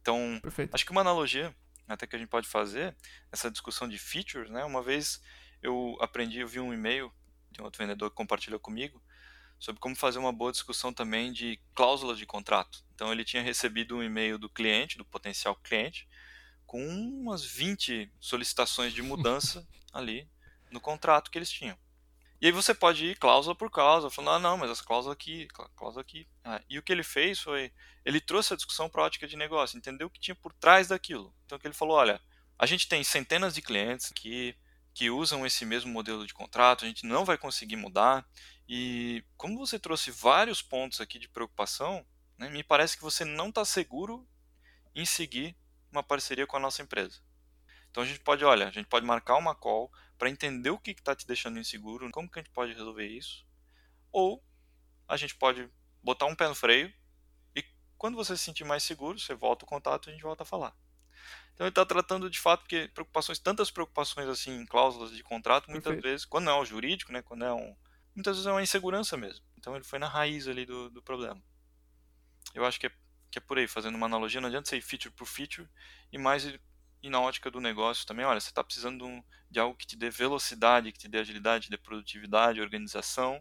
Então, 0.00 0.38
Perfeito. 0.42 0.74
acho 0.74 0.84
que 0.84 0.92
uma 0.92 1.00
analogia 1.02 1.54
até 1.88 2.06
que 2.06 2.16
a 2.16 2.18
gente 2.18 2.28
pode 2.28 2.48
fazer 2.48 2.96
essa 3.30 3.50
discussão 3.50 3.88
de 3.88 3.98
features, 3.98 4.50
né? 4.50 4.64
Uma 4.64 4.82
vez 4.82 5.22
eu 5.62 5.96
aprendi, 6.00 6.40
eu 6.40 6.48
vi 6.48 6.60
um 6.60 6.72
e-mail 6.72 7.12
de 7.50 7.60
um 7.60 7.64
outro 7.64 7.78
vendedor 7.78 8.10
que 8.10 8.16
compartilhou 8.16 8.60
comigo 8.60 9.02
sobre 9.58 9.80
como 9.80 9.96
fazer 9.96 10.18
uma 10.18 10.32
boa 10.32 10.52
discussão 10.52 10.92
também 10.92 11.32
de 11.32 11.58
cláusulas 11.74 12.18
de 12.18 12.26
contrato. 12.26 12.84
Então 12.94 13.10
ele 13.12 13.24
tinha 13.24 13.42
recebido 13.42 13.96
um 13.96 14.02
e-mail 14.02 14.38
do 14.38 14.48
cliente, 14.48 14.98
do 14.98 15.04
potencial 15.04 15.54
cliente, 15.56 16.08
com 16.66 16.84
umas 16.86 17.44
20 17.44 18.12
solicitações 18.20 18.92
de 18.92 19.02
mudança 19.02 19.66
ali 19.92 20.28
no 20.70 20.80
contrato 20.80 21.30
que 21.30 21.38
eles 21.38 21.50
tinham. 21.50 21.78
E 22.40 22.46
aí 22.46 22.52
você 22.52 22.74
pode 22.74 23.06
ir 23.06 23.18
cláusula 23.18 23.54
por 23.54 23.70
cláusula, 23.70 24.10
falando, 24.10 24.36
ah, 24.36 24.38
não, 24.38 24.58
mas 24.58 24.70
essa 24.70 24.84
cláusula 24.84 25.14
aqui, 25.14 25.48
cláusula 25.74 26.02
aqui. 26.02 26.28
Ah, 26.44 26.60
e 26.68 26.78
o 26.78 26.82
que 26.82 26.92
ele 26.92 27.02
fez 27.02 27.40
foi, 27.40 27.72
ele 28.04 28.20
trouxe 28.20 28.52
a 28.52 28.56
discussão 28.56 28.90
para 28.90 29.02
a 29.02 29.06
ótica 29.06 29.26
de 29.26 29.36
negócio, 29.36 29.78
entendeu 29.78 30.06
o 30.06 30.10
que 30.10 30.20
tinha 30.20 30.34
por 30.34 30.52
trás 30.52 30.88
daquilo. 30.88 31.34
Então 31.44 31.58
que 31.58 31.66
ele 31.66 31.74
falou, 31.74 31.96
olha, 31.96 32.20
a 32.58 32.66
gente 32.66 32.88
tem 32.88 33.02
centenas 33.02 33.54
de 33.54 33.62
clientes 33.62 34.12
que, 34.14 34.54
que 34.92 35.10
usam 35.10 35.46
esse 35.46 35.64
mesmo 35.64 35.90
modelo 35.90 36.26
de 36.26 36.34
contrato, 36.34 36.84
a 36.84 36.88
gente 36.88 37.06
não 37.06 37.24
vai 37.24 37.38
conseguir 37.38 37.76
mudar. 37.76 38.26
E 38.68 39.24
como 39.36 39.58
você 39.58 39.78
trouxe 39.78 40.10
vários 40.10 40.60
pontos 40.60 41.00
aqui 41.00 41.18
de 41.18 41.28
preocupação, 41.28 42.04
né, 42.36 42.50
me 42.50 42.62
parece 42.62 42.96
que 42.96 43.02
você 43.02 43.24
não 43.24 43.48
está 43.48 43.64
seguro 43.64 44.28
em 44.94 45.06
seguir 45.06 45.56
uma 45.90 46.02
parceria 46.02 46.46
com 46.46 46.56
a 46.56 46.60
nossa 46.60 46.82
empresa. 46.82 47.20
Então 47.90 48.02
a 48.02 48.06
gente 48.06 48.20
pode, 48.20 48.44
olha, 48.44 48.68
a 48.68 48.70
gente 48.70 48.88
pode 48.88 49.06
marcar 49.06 49.36
uma 49.36 49.54
call 49.54 49.90
para 50.18 50.30
entender 50.30 50.70
o 50.70 50.78
que 50.78 50.90
está 50.92 51.14
te 51.14 51.26
deixando 51.26 51.58
inseguro, 51.58 52.10
como 52.10 52.30
que 52.30 52.38
a 52.38 52.42
gente 52.42 52.52
pode 52.52 52.72
resolver 52.72 53.06
isso. 53.06 53.46
Ou 54.12 54.42
a 55.06 55.16
gente 55.16 55.34
pode 55.34 55.68
botar 56.02 56.26
um 56.26 56.34
pé 56.34 56.48
no 56.48 56.54
freio 56.54 56.92
e 57.54 57.64
quando 57.98 58.16
você 58.16 58.36
se 58.36 58.44
sentir 58.44 58.64
mais 58.64 58.82
seguro, 58.82 59.18
você 59.18 59.34
volta 59.34 59.64
o 59.64 59.68
contato 59.68 60.08
e 60.08 60.10
a 60.10 60.12
gente 60.12 60.22
volta 60.22 60.42
a 60.42 60.46
falar. 60.46 60.76
Então 61.54 61.66
ele 61.66 61.70
está 61.70 61.86
tratando 61.86 62.28
de 62.28 62.38
fato 62.38 62.60
porque 62.60 62.88
preocupações, 62.88 63.38
tantas 63.38 63.70
preocupações 63.70 64.28
assim 64.28 64.52
em 64.60 64.66
cláusulas 64.66 65.10
de 65.10 65.22
contrato, 65.22 65.70
muitas 65.70 65.94
Perfeito. 65.94 66.04
vezes, 66.04 66.26
quando 66.26 66.44
não 66.44 66.52
é 66.52 66.60
o 66.60 66.64
jurídico, 66.64 67.12
né, 67.12 67.22
quando 67.22 67.44
é 67.44 67.52
um, 67.52 67.74
muitas 68.14 68.36
vezes 68.36 68.46
é 68.46 68.50
uma 68.50 68.62
insegurança 68.62 69.16
mesmo. 69.16 69.44
Então 69.56 69.74
ele 69.74 69.84
foi 69.84 69.98
na 69.98 70.08
raiz 70.08 70.46
ali 70.48 70.66
do, 70.66 70.90
do 70.90 71.02
problema. 71.02 71.42
Eu 72.54 72.64
acho 72.64 72.78
que 72.78 72.86
é, 72.86 72.92
que 73.30 73.38
é 73.38 73.40
por 73.40 73.58
aí, 73.58 73.66
fazendo 73.66 73.94
uma 73.94 74.06
analogia, 74.06 74.40
não 74.40 74.48
adianta 74.48 74.68
ser 74.68 74.80
feature 74.80 75.14
por 75.14 75.26
feature 75.26 75.68
e 76.12 76.18
mais 76.18 76.46
e 77.02 77.10
na 77.10 77.20
ótica 77.20 77.50
do 77.50 77.60
negócio 77.60 78.06
também, 78.06 78.24
olha, 78.24 78.40
você 78.40 78.48
está 78.48 78.64
precisando 78.64 79.06
de 79.50 79.60
algo 79.60 79.76
que 79.76 79.86
te 79.86 79.96
dê 79.96 80.10
velocidade, 80.10 80.92
que 80.92 80.98
te 80.98 81.08
dê 81.08 81.18
agilidade, 81.18 81.70
de 81.70 81.78
produtividade, 81.78 82.60
organização, 82.60 83.40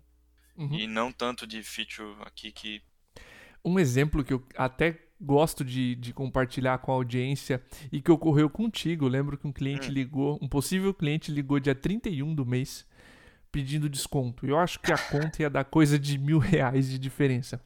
uhum. 0.56 0.74
e 0.74 0.88
não 0.88 1.12
tanto 1.12 1.48
de 1.48 1.62
feature 1.64 2.16
aqui 2.22 2.52
que. 2.52 2.82
Um 3.64 3.80
exemplo 3.80 4.24
que 4.24 4.34
eu 4.34 4.48
até 4.56 5.06
gosto 5.20 5.64
de, 5.64 5.96
de 5.96 6.14
compartilhar 6.14 6.78
com 6.80 6.92
a 6.92 6.96
audiência 6.96 7.64
e 7.92 8.02
que 8.02 8.12
ocorreu 8.12 8.50
contigo. 8.50 9.06
Eu 9.06 9.10
lembro 9.10 9.38
que 9.38 9.48
um 9.48 9.52
cliente 9.52 9.90
hum. 9.90 9.94
ligou, 9.94 10.40
um 10.42 10.48
possível 10.48 10.94
cliente 10.94 11.32
ligou 11.32 11.60
dia 11.60 11.74
31 11.74 12.36
do 12.36 12.46
mês 12.46 12.86
pedindo 13.52 13.90
desconto. 13.90 14.46
Eu 14.46 14.60
acho 14.60 14.80
que 14.80 14.92
a 14.92 14.98
conta 14.98 15.42
ia 15.42 15.50
dar 15.50 15.64
coisa 15.64 15.98
de 15.98 16.18
mil 16.18 16.38
reais 16.38 16.90
de 16.90 17.00
diferença. 17.00 17.62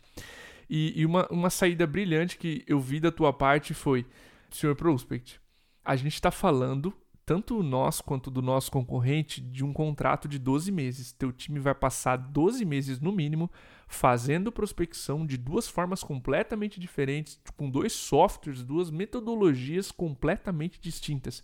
E, 0.70 1.02
e 1.02 1.06
uma, 1.06 1.28
uma 1.32 1.50
saída 1.50 1.88
brilhante 1.88 2.38
que 2.38 2.64
eu 2.68 2.80
vi 2.80 3.00
da 3.00 3.12
tua 3.12 3.34
parte 3.34 3.74
foi: 3.74 4.06
Senhor 4.52 4.76
Prospect, 4.76 5.42
a 5.90 5.96
gente 5.96 6.14
está 6.14 6.30
falando, 6.30 6.94
tanto 7.26 7.64
nós 7.64 8.00
quanto 8.00 8.30
do 8.30 8.44
nosso 8.44 8.70
concorrente, 8.70 9.42
de 9.42 9.66
um 9.66 9.74
contrato 9.74 10.28
de 10.28 10.38
12 10.38 10.72
meses. 10.72 11.12
Teu 11.12 11.32
time 11.32 11.60
vai 11.60 11.74
passar 11.74 12.16
12 12.16 12.64
meses 12.64 13.00
no 13.00 13.12
mínimo 13.12 13.50
fazendo 13.88 14.52
prospecção 14.52 15.26
de 15.26 15.36
duas 15.36 15.68
formas 15.68 16.04
completamente 16.04 16.80
diferentes, 16.80 17.42
com 17.58 17.68
dois 17.68 17.92
softwares, 17.92 18.62
duas 18.62 18.92
metodologias 18.92 19.92
completamente 19.92 20.80
distintas. 20.80 21.44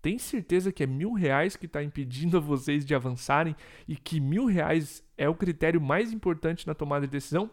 Tem 0.00 0.16
certeza 0.16 0.72
que 0.72 0.82
é 0.82 0.86
mil 0.86 1.12
reais 1.12 1.54
que 1.54 1.66
está 1.66 1.82
impedindo 1.84 2.38
a 2.38 2.40
vocês 2.40 2.86
de 2.86 2.94
avançarem 2.94 3.54
e 3.86 3.94
que 3.94 4.20
mil 4.20 4.46
reais 4.46 5.04
é 5.18 5.28
o 5.28 5.34
critério 5.34 5.82
mais 5.82 6.14
importante 6.14 6.66
na 6.66 6.72
tomada 6.72 7.06
de 7.06 7.12
decisão? 7.12 7.50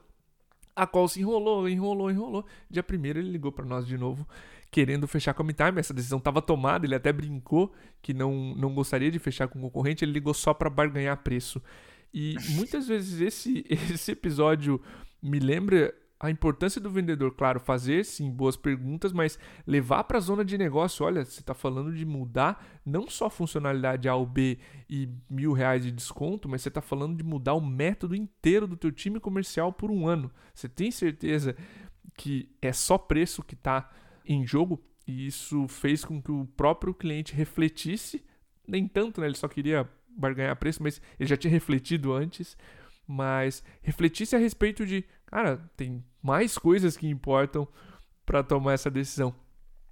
A 0.74 0.88
qual 0.88 1.10
se 1.10 1.20
enrolou, 1.20 1.68
enrolou, 1.68 2.10
enrolou. 2.10 2.46
Dia 2.70 2.82
primeiro 2.82 3.20
ele 3.20 3.30
ligou 3.30 3.52
para 3.52 3.66
nós 3.66 3.86
de 3.86 3.98
novo 3.98 4.26
querendo 4.72 5.08
fechar 5.08 5.34
com 5.34 5.44
a 5.44 5.46
MeTime. 5.46 5.80
Essa 5.80 5.94
decisão 5.94 6.20
estava 6.20 6.42
tomada, 6.42 6.86
ele 6.86 6.96
até 6.96 7.12
brincou 7.12 7.74
que 8.02 8.14
não, 8.14 8.54
não 8.56 8.74
gostaria 8.74 9.12
de 9.12 9.20
fechar 9.20 9.48
com 9.48 9.60
o 9.60 9.62
concorrente, 9.64 10.06
ele 10.06 10.12
ligou 10.12 10.34
só 10.34 10.54
para 10.54 10.70
barganhar 10.70 11.18
preço. 11.18 11.62
E 12.14 12.36
muitas 12.56 12.88
vezes 12.88 13.22
esse, 13.22 13.66
esse 13.70 14.12
episódio 14.12 14.82
me 15.22 15.40
lembra 15.40 15.94
a 16.22 16.30
importância 16.30 16.82
do 16.82 16.90
vendedor, 16.90 17.34
claro, 17.34 17.62
fazer 17.62 18.04
sim 18.04 18.30
boas 18.30 18.58
perguntas, 18.58 19.14
mas 19.14 19.40
levar 19.66 20.04
para 20.04 20.18
a 20.18 20.22
zona 20.22 20.44
de 20.44 20.58
negócio. 20.58 21.06
Olha, 21.06 21.24
você 21.24 21.40
está 21.40 21.54
falando 21.54 21.94
de 21.94 22.06
mudar 22.06 22.82
não 22.86 23.08
só 23.08 23.28
a 23.28 23.30
funcionalidade 23.30 24.10
A 24.10 24.16
ou 24.16 24.26
B 24.26 24.60
e 24.90 25.08
mil 25.30 25.54
reais 25.54 25.84
de 25.84 25.92
desconto, 25.92 26.50
mas 26.50 26.62
você 26.62 26.68
está 26.68 26.82
falando 26.82 27.16
de 27.16 27.24
mudar 27.24 27.54
o 27.54 27.62
método 27.62 28.16
inteiro 28.16 28.68
do 28.68 28.76
teu 28.76 28.92
time 28.92 29.18
comercial 29.18 29.72
por 29.72 29.90
um 29.90 30.08
ano. 30.08 30.30
Você 30.54 30.68
tem 30.68 30.92
certeza 30.92 31.56
que 32.18 32.54
é 32.62 32.74
só 32.74 32.98
preço 32.98 33.42
que 33.42 33.54
está 33.54 33.90
em 34.26 34.46
jogo, 34.46 34.84
e 35.08 35.26
isso 35.26 35.68
fez 35.68 36.06
com 36.06 36.22
que 36.22 36.32
o 36.32 36.46
próprio 36.46 36.94
cliente 36.94 37.34
refletisse, 37.34 38.24
nem 38.68 38.88
tanto, 38.88 39.20
né? 39.20 39.28
Ele 39.28 39.36
só 39.36 39.48
queria 39.48 39.90
barganhar 40.08 40.56
preço, 40.56 40.84
mas 40.84 41.02
ele 41.20 41.28
já 41.30 41.38
tinha 41.38 41.52
refletido 41.52 42.14
antes. 42.14 42.58
Mas 43.08 43.64
refletisse 43.82 44.36
a 44.36 44.40
respeito 44.40 44.86
de, 44.86 45.04
cara, 45.26 45.58
tem 45.76 46.06
mais 46.22 46.60
coisas 46.60 46.96
que 46.96 47.08
importam 47.08 47.68
para 48.24 48.44
tomar 48.44 48.74
essa 48.74 48.92
decisão. 48.92 49.36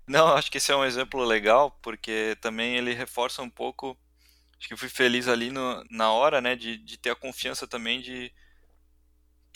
Não, 0.08 0.28
acho 0.28 0.52
que 0.52 0.58
esse 0.58 0.72
é 0.72 0.76
um 0.76 0.86
exemplo 0.86 1.24
legal, 1.24 1.72
porque 1.82 2.38
também 2.40 2.76
ele 2.78 2.94
reforça 2.94 3.42
um 3.42 3.50
pouco. 3.50 3.98
Acho 4.60 4.68
que 4.68 4.78
fui 4.78 4.90
feliz 4.90 5.28
ali 5.28 5.50
no, 5.50 5.84
na 5.90 6.12
hora, 6.12 6.40
né, 6.40 6.56
de, 6.56 6.78
de 6.78 6.98
ter 6.98 7.10
a 7.10 7.16
confiança 7.16 7.68
também 7.68 8.02
de 8.02 8.32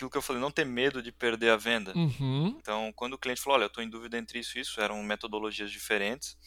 aquilo 0.02 0.10
que 0.10 0.18
eu 0.18 0.22
falei, 0.22 0.42
não 0.42 0.52
ter 0.52 0.66
medo 0.66 1.02
de 1.02 1.12
perder 1.12 1.52
a 1.52 1.58
venda. 1.58 1.94
Uhum. 1.96 2.58
Então, 2.60 2.92
quando 2.96 3.14
o 3.14 3.18
cliente 3.18 3.40
falou, 3.40 3.58
olha, 3.58 3.66
eu 3.66 3.68
estou 3.68 3.84
em 3.84 3.90
dúvida 3.90 4.18
entre 4.18 4.40
isso 4.40 4.58
e 4.58 4.62
isso, 4.62 4.82
eram 4.82 5.02
metodologias 5.04 5.72
diferentes. 5.72 6.38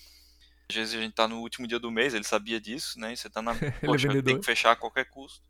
Às 0.68 0.74
vezes 0.74 0.94
a 0.94 1.00
gente 1.00 1.10
está 1.10 1.28
no 1.28 1.40
último 1.40 1.66
dia 1.66 1.78
do 1.78 1.90
mês, 1.90 2.14
ele 2.14 2.24
sabia 2.24 2.60
disso, 2.60 2.98
né? 2.98 3.12
E 3.12 3.16
você 3.16 3.28
está 3.28 3.40
na. 3.40 3.52
É 3.62 3.70
Poxa, 3.86 4.08
tem 4.08 4.16
vendedor. 4.16 4.40
que 4.40 4.46
fechar 4.46 4.72
a 4.72 4.76
qualquer 4.76 5.04
custo. 5.04 5.46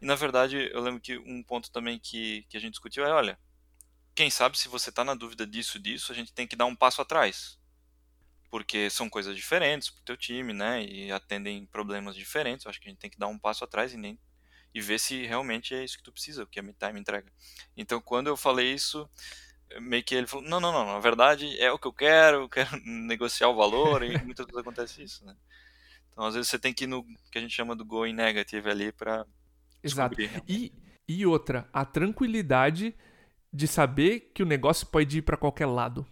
E 0.00 0.04
na 0.06 0.14
verdade, 0.14 0.70
eu 0.72 0.80
lembro 0.80 1.00
que 1.00 1.18
um 1.18 1.42
ponto 1.42 1.70
também 1.70 1.98
que, 1.98 2.46
que 2.48 2.56
a 2.56 2.60
gente 2.60 2.72
discutiu 2.72 3.04
é, 3.04 3.10
olha, 3.10 3.38
quem 4.14 4.30
sabe 4.30 4.58
se 4.58 4.68
você 4.68 4.90
está 4.90 5.02
na 5.02 5.14
dúvida 5.14 5.46
disso 5.46 5.78
disso, 5.78 6.12
a 6.12 6.14
gente 6.14 6.32
tem 6.32 6.46
que 6.46 6.56
dar 6.56 6.66
um 6.66 6.76
passo 6.76 7.02
atrás. 7.02 7.58
Porque 8.50 8.90
são 8.90 9.08
coisas 9.08 9.34
diferentes 9.34 9.90
pro 9.90 10.02
teu 10.02 10.16
time, 10.16 10.52
né? 10.52 10.84
E 10.84 11.10
atendem 11.10 11.66
problemas 11.66 12.14
diferentes. 12.14 12.64
Eu 12.64 12.70
acho 12.70 12.80
que 12.80 12.88
a 12.88 12.90
gente 12.90 13.00
tem 13.00 13.10
que 13.10 13.18
dar 13.18 13.28
um 13.28 13.38
passo 13.38 13.64
atrás 13.64 13.94
e 13.94 13.96
nem 13.96 14.18
e 14.74 14.80
ver 14.80 14.98
se 14.98 15.26
realmente 15.26 15.74
é 15.74 15.84
isso 15.84 15.96
que 15.96 16.02
tu 16.02 16.12
precisa, 16.12 16.42
o 16.42 16.46
que 16.46 16.60
a 16.60 16.62
MidTime 16.62 17.00
entrega. 17.00 17.30
Então, 17.76 18.00
quando 18.00 18.28
eu 18.28 18.36
falei 18.36 18.72
isso, 18.72 19.08
meio 19.80 20.02
que 20.04 20.14
ele 20.14 20.26
falou: 20.26 20.48
"Não, 20.48 20.60
não, 20.60 20.72
não, 20.72 20.86
na 20.86 21.00
verdade 21.00 21.58
é 21.60 21.72
o 21.72 21.78
que 21.78 21.86
eu 21.88 21.92
quero, 21.92 22.42
eu 22.42 22.48
quero 22.48 22.70
negociar 22.84 23.48
o 23.48 23.56
valor", 23.56 24.02
e 24.02 24.08
muitas 24.24 24.46
vezes 24.46 24.60
acontece 24.60 25.02
isso, 25.02 25.24
né? 25.24 25.36
Então, 26.12 26.24
às 26.24 26.34
vezes 26.34 26.50
você 26.50 26.58
tem 26.58 26.74
que 26.74 26.84
ir 26.84 26.86
no 26.86 27.04
que 27.30 27.38
a 27.38 27.40
gente 27.40 27.54
chama 27.54 27.74
do 27.76 27.84
going 27.84 28.12
negative 28.12 28.68
ali 28.68 28.92
para 28.92 29.26
Exato. 29.82 30.20
E, 30.48 30.72
e 31.08 31.26
outra, 31.26 31.68
a 31.72 31.84
tranquilidade 31.84 32.94
de 33.52 33.66
saber 33.66 34.30
que 34.34 34.42
o 34.42 34.46
negócio 34.46 34.86
pode 34.86 35.18
ir 35.18 35.22
para 35.22 35.36
qualquer 35.36 35.66
lado. 35.66 36.06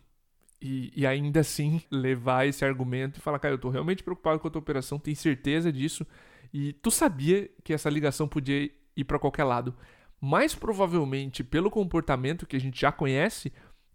E, 0.61 0.92
e 0.97 1.07
ainda 1.07 1.40
assim 1.40 1.83
levar 1.90 2.47
esse 2.47 2.64
argumento 2.64 3.18
e 3.18 3.23
falar, 3.23 3.38
cara, 3.38 3.55
eu 3.55 3.59
tô 3.59 3.68
realmente 3.68 4.03
preocupado 4.03 4.40
com 4.40 4.49
a 4.49 4.51
tua 4.51 4.61
operação, 4.61 4.99
tenho 4.99 5.16
certeza 5.16 5.73
disso. 5.73 6.07
E 6.52 6.72
tu 6.74 6.90
sabia 6.90 7.50
que 7.62 7.72
essa 7.72 7.90
ligação 7.90 8.28
podia 8.28 8.70
ir 8.96 9.04
para 9.04 9.18
qualquer 9.18 9.44
lado. 9.44 9.76
Mais 10.20 10.54
provavelmente, 10.54 11.44
pelo 11.44 11.70
comportamento 11.70 12.46
que 12.46 12.56
a 12.56 12.61
gente 12.61 12.80
já 12.80 12.90
conhece, 12.90 13.52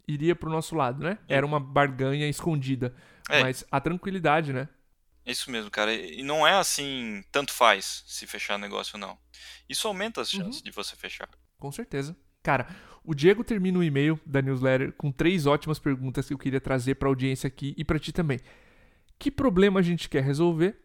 iria 0.07 0.35
pro 0.35 0.49
nosso 0.49 0.75
lado, 0.75 1.03
né? 1.03 1.17
Era 1.27 1.45
uma 1.45 1.59
barganha 1.59 2.27
escondida. 2.29 2.95
É. 3.29 3.41
Mas 3.41 3.65
a 3.71 3.79
tranquilidade, 3.79 4.53
né? 4.53 4.69
Isso 5.25 5.49
mesmo, 5.49 5.71
cara. 5.71 5.93
E 5.93 6.21
não 6.23 6.45
é 6.45 6.53
assim, 6.53 7.23
tanto 7.31 7.53
faz 7.53 8.03
se 8.05 8.27
fechar 8.27 8.57
negócio 8.57 8.95
ou 8.95 8.99
não. 8.99 9.17
Isso 9.67 9.87
aumenta 9.87 10.21
as 10.21 10.29
chances 10.29 10.61
de 10.61 10.71
você 10.71 10.95
fechar. 10.95 11.29
Com 11.57 11.71
certeza. 11.71 12.15
Cara, 12.41 12.67
o 13.03 13.13
Diego 13.13 13.43
termina 13.43 13.79
o 13.79 13.83
e-mail 13.83 14.19
da 14.25 14.41
newsletter 14.41 14.91
com 14.93 15.11
três 15.11 15.45
ótimas 15.45 15.79
perguntas 15.79 16.27
que 16.27 16.33
eu 16.33 16.37
queria 16.37 16.59
trazer 16.59 16.95
para 16.95 17.07
a 17.07 17.11
audiência 17.11 17.47
aqui 17.47 17.73
e 17.77 17.85
para 17.85 17.99
ti 17.99 18.11
também. 18.11 18.39
Que 19.17 19.31
problema 19.31 19.79
a 19.79 19.83
gente 19.83 20.09
quer 20.09 20.23
resolver? 20.23 20.82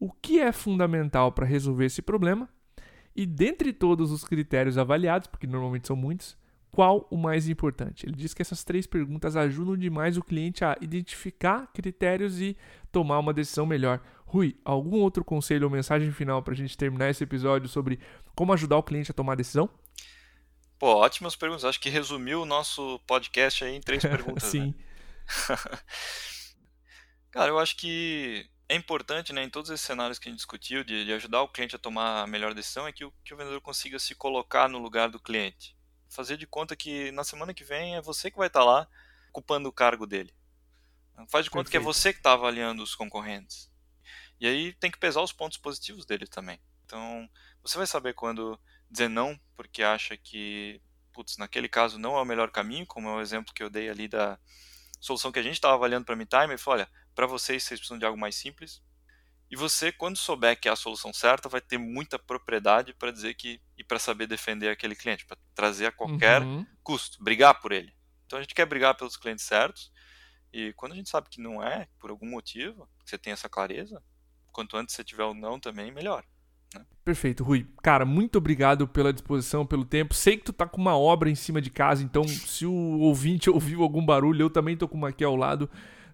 O 0.00 0.10
que 0.10 0.40
é 0.40 0.50
fundamental 0.50 1.30
para 1.30 1.44
resolver 1.44 1.84
esse 1.84 2.00
problema? 2.00 2.48
E 3.14 3.26
dentre 3.26 3.70
todos 3.70 4.10
os 4.10 4.24
critérios 4.24 4.78
avaliados, 4.78 5.28
porque 5.28 5.46
normalmente 5.46 5.86
são 5.86 5.94
muitos, 5.94 6.38
qual 6.72 7.06
o 7.10 7.18
mais 7.18 7.50
importante? 7.50 8.06
Ele 8.06 8.14
diz 8.14 8.32
que 8.32 8.40
essas 8.40 8.64
três 8.64 8.86
perguntas 8.86 9.36
ajudam 9.36 9.76
demais 9.76 10.16
o 10.16 10.22
cliente 10.22 10.64
a 10.64 10.74
identificar 10.80 11.70
critérios 11.74 12.40
e 12.40 12.56
tomar 12.90 13.18
uma 13.18 13.34
decisão 13.34 13.66
melhor. 13.66 14.00
Rui, 14.24 14.56
algum 14.64 15.00
outro 15.00 15.22
conselho 15.22 15.64
ou 15.64 15.70
mensagem 15.70 16.10
final 16.12 16.42
para 16.42 16.54
a 16.54 16.56
gente 16.56 16.78
terminar 16.78 17.10
esse 17.10 17.22
episódio 17.22 17.68
sobre 17.68 18.00
como 18.34 18.54
ajudar 18.54 18.78
o 18.78 18.82
cliente 18.82 19.10
a 19.10 19.14
tomar 19.14 19.34
decisão? 19.34 19.68
Pô, 20.78 20.94
ótimas 20.94 21.36
perguntas. 21.36 21.64
Acho 21.66 21.78
que 21.78 21.90
resumiu 21.90 22.40
o 22.40 22.46
nosso 22.46 22.98
podcast 23.06 23.64
aí 23.64 23.76
em 23.76 23.80
três 23.82 24.00
perguntas. 24.06 24.44
Sim. 24.44 24.68
Né? 24.68 24.74
Cara, 27.32 27.50
eu 27.50 27.58
acho 27.58 27.76
que 27.76 28.48
é 28.70 28.76
importante, 28.76 29.32
né, 29.32 29.42
em 29.42 29.50
todos 29.50 29.68
esses 29.68 29.84
cenários 29.84 30.16
que 30.16 30.28
a 30.28 30.30
gente 30.30 30.38
discutiu, 30.38 30.84
de, 30.84 31.04
de 31.04 31.12
ajudar 31.12 31.42
o 31.42 31.48
cliente 31.48 31.74
a 31.74 31.78
tomar 31.78 32.22
a 32.22 32.26
melhor 32.28 32.54
decisão, 32.54 32.86
é 32.86 32.92
que 32.92 33.04
o, 33.04 33.12
que 33.24 33.34
o 33.34 33.36
vendedor 33.36 33.60
consiga 33.60 33.98
se 33.98 34.14
colocar 34.14 34.68
no 34.68 34.78
lugar 34.78 35.10
do 35.10 35.18
cliente. 35.18 35.76
Fazer 36.08 36.36
de 36.36 36.46
conta 36.46 36.76
que 36.76 37.10
na 37.10 37.24
semana 37.24 37.52
que 37.52 37.64
vem 37.64 37.96
é 37.96 38.00
você 38.00 38.30
que 38.30 38.38
vai 38.38 38.46
estar 38.46 38.62
lá 38.62 38.86
ocupando 39.30 39.68
o 39.68 39.72
cargo 39.72 40.06
dele. 40.06 40.32
Faz 41.28 41.44
de 41.44 41.50
conta 41.50 41.68
que 41.68 41.76
é 41.76 41.80
você 41.80 42.12
que 42.12 42.20
está 42.20 42.32
avaliando 42.32 42.80
os 42.80 42.94
concorrentes. 42.94 43.68
E 44.40 44.46
aí 44.46 44.72
tem 44.74 44.88
que 44.88 44.98
pesar 44.98 45.20
os 45.20 45.32
pontos 45.32 45.58
positivos 45.58 46.06
dele 46.06 46.28
também. 46.28 46.60
Então, 46.86 47.28
você 47.64 47.76
vai 47.76 47.88
saber 47.88 48.14
quando 48.14 48.56
dizer 48.88 49.08
não, 49.08 49.38
porque 49.56 49.82
acha 49.82 50.16
que, 50.16 50.80
putz, 51.12 51.36
naquele 51.38 51.68
caso 51.68 51.98
não 51.98 52.16
é 52.16 52.22
o 52.22 52.24
melhor 52.24 52.52
caminho, 52.52 52.86
como 52.86 53.08
é 53.08 53.14
o 53.14 53.20
exemplo 53.20 53.52
que 53.52 53.64
eu 53.64 53.68
dei 53.68 53.90
ali 53.90 54.06
da 54.06 54.38
solução 55.00 55.32
que 55.32 55.40
a 55.40 55.42
gente 55.42 55.54
estava 55.54 55.74
avaliando 55.74 56.04
para 56.04 56.14
MeTime, 56.14 56.50
ele 56.50 56.58
falou, 56.58 56.78
olha, 56.78 56.90
para 57.14 57.26
vocês, 57.26 57.62
vocês 57.64 57.80
precisam 57.80 57.98
de 57.98 58.04
algo 58.04 58.18
mais 58.18 58.34
simples. 58.34 58.82
E 59.50 59.56
você, 59.56 59.90
quando 59.90 60.16
souber 60.16 60.58
que 60.60 60.68
é 60.68 60.72
a 60.72 60.76
solução 60.76 61.12
certa, 61.12 61.48
vai 61.48 61.60
ter 61.60 61.76
muita 61.76 62.18
propriedade 62.18 62.94
para 62.94 63.10
dizer 63.10 63.34
que 63.34 63.60
e 63.76 63.82
para 63.82 63.98
saber 63.98 64.26
defender 64.28 64.68
aquele 64.68 64.94
cliente, 64.94 65.26
para 65.26 65.36
trazer 65.54 65.86
a 65.86 65.92
qualquer 65.92 66.42
Uhum. 66.42 66.64
custo, 66.84 67.22
brigar 67.22 67.60
por 67.60 67.72
ele. 67.72 67.92
Então 68.26 68.38
a 68.38 68.42
gente 68.42 68.54
quer 68.54 68.64
brigar 68.66 68.94
pelos 68.94 69.16
clientes 69.16 69.44
certos. 69.44 69.90
E 70.52 70.72
quando 70.74 70.92
a 70.92 70.96
gente 70.96 71.10
sabe 71.10 71.28
que 71.28 71.40
não 71.40 71.62
é, 71.62 71.88
por 71.98 72.10
algum 72.10 72.28
motivo, 72.28 72.88
que 73.04 73.10
você 73.10 73.18
tem 73.18 73.32
essa 73.32 73.48
clareza, 73.48 74.00
quanto 74.52 74.76
antes 74.76 74.94
você 74.94 75.02
tiver 75.02 75.24
o 75.24 75.34
não 75.34 75.58
também, 75.58 75.90
melhor. 75.90 76.24
Perfeito, 77.04 77.42
Rui. 77.42 77.66
Cara, 77.82 78.04
muito 78.04 78.38
obrigado 78.38 78.86
pela 78.86 79.12
disposição, 79.12 79.66
pelo 79.66 79.84
tempo. 79.84 80.14
Sei 80.14 80.36
que 80.36 80.44
tu 80.44 80.52
tá 80.52 80.66
com 80.68 80.80
uma 80.80 80.96
obra 80.96 81.28
em 81.28 81.34
cima 81.34 81.60
de 81.60 81.70
casa, 81.70 82.04
então 82.04 82.22
se 82.28 82.64
o 82.64 82.72
ouvinte 83.00 83.50
ouviu 83.50 83.82
algum 83.82 84.04
barulho, 84.04 84.42
eu 84.44 84.50
também 84.50 84.76
tô 84.76 84.86
com 84.86 84.96
uma 84.96 85.08
aqui 85.08 85.24
ao 85.24 85.34
lado. 85.34 85.68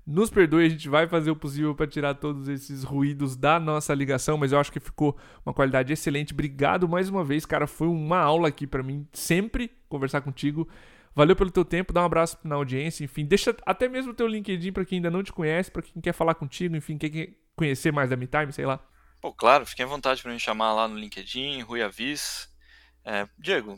Nos 0.06 0.30
perdoe, 0.30 0.64
a 0.64 0.68
gente 0.68 0.88
vai 0.88 1.08
fazer 1.08 1.32
o 1.32 1.36
possível 1.36 1.74
para 1.74 1.86
tirar 1.86 2.14
todos 2.14 2.46
esses 2.46 2.84
ruídos 2.84 3.36
da 3.36 3.58
nossa 3.58 3.92
ligação, 3.92 4.38
mas 4.38 4.52
eu 4.52 4.60
acho 4.60 4.70
que 4.70 4.78
ficou 4.78 5.16
uma 5.44 5.52
qualidade 5.52 5.92
excelente. 5.92 6.32
Obrigado 6.32 6.88
mais 6.88 7.08
uma 7.08 7.24
vez, 7.24 7.44
cara. 7.44 7.66
Foi 7.66 7.88
uma 7.88 8.18
aula 8.18 8.46
aqui 8.46 8.68
para 8.68 8.84
mim 8.84 9.04
sempre 9.12 9.68
conversar 9.88 10.20
contigo. 10.20 10.68
Valeu 11.12 11.34
pelo 11.34 11.50
teu 11.50 11.64
tempo, 11.64 11.92
dá 11.92 12.02
um 12.02 12.04
abraço 12.04 12.38
na 12.44 12.54
audiência, 12.54 13.02
enfim, 13.02 13.24
deixa 13.24 13.56
até 13.64 13.88
mesmo 13.88 14.12
o 14.12 14.14
teu 14.14 14.28
LinkedIn 14.28 14.70
para 14.70 14.84
quem 14.84 14.98
ainda 14.98 15.10
não 15.10 15.22
te 15.22 15.32
conhece, 15.32 15.70
para 15.70 15.80
quem 15.80 16.00
quer 16.00 16.12
falar 16.12 16.34
contigo, 16.34 16.76
enfim, 16.76 16.98
quem 16.98 17.10
quer 17.10 17.30
conhecer 17.56 17.90
mais 17.90 18.10
da 18.10 18.16
MeTime, 18.16 18.52
sei 18.52 18.66
lá. 18.66 18.78
Pô, 19.20 19.32
claro, 19.32 19.64
fiquem 19.64 19.86
à 19.86 19.88
vontade 19.88 20.22
para 20.22 20.30
me 20.30 20.38
chamar 20.38 20.74
lá 20.74 20.86
no 20.86 20.98
LinkedIn, 20.98 21.62
Rui 21.62 21.82
Avis. 21.82 22.48
É, 23.02 23.26
Diego, 23.38 23.76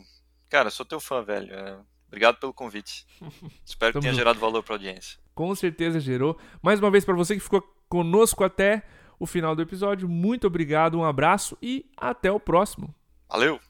cara, 0.50 0.68
sou 0.68 0.84
teu 0.84 0.98
fã, 0.98 1.22
velho. 1.22 1.54
É, 1.54 1.78
obrigado 2.08 2.38
pelo 2.38 2.52
convite. 2.52 3.06
Espero 3.64 3.92
que 3.94 4.00
tenha 4.00 4.12
junto. 4.12 4.18
gerado 4.18 4.40
valor 4.40 4.62
para 4.64 4.74
a 4.74 4.76
audiência. 4.76 5.18
Com 5.38 5.55
certeza 5.55 6.01
gerou. 6.01 6.37
Mais 6.61 6.81
uma 6.81 6.90
vez 6.90 7.05
para 7.05 7.14
você 7.14 7.35
que 7.37 7.40
ficou 7.40 7.62
conosco 7.88 8.42
até 8.42 8.83
o 9.20 9.24
final 9.24 9.55
do 9.55 9.62
episódio, 9.62 10.09
muito 10.09 10.48
obrigado, 10.48 10.98
um 10.98 11.05
abraço 11.05 11.57
e 11.62 11.87
até 11.96 12.29
o 12.29 12.40
próximo. 12.40 12.92
Valeu! 13.31 13.61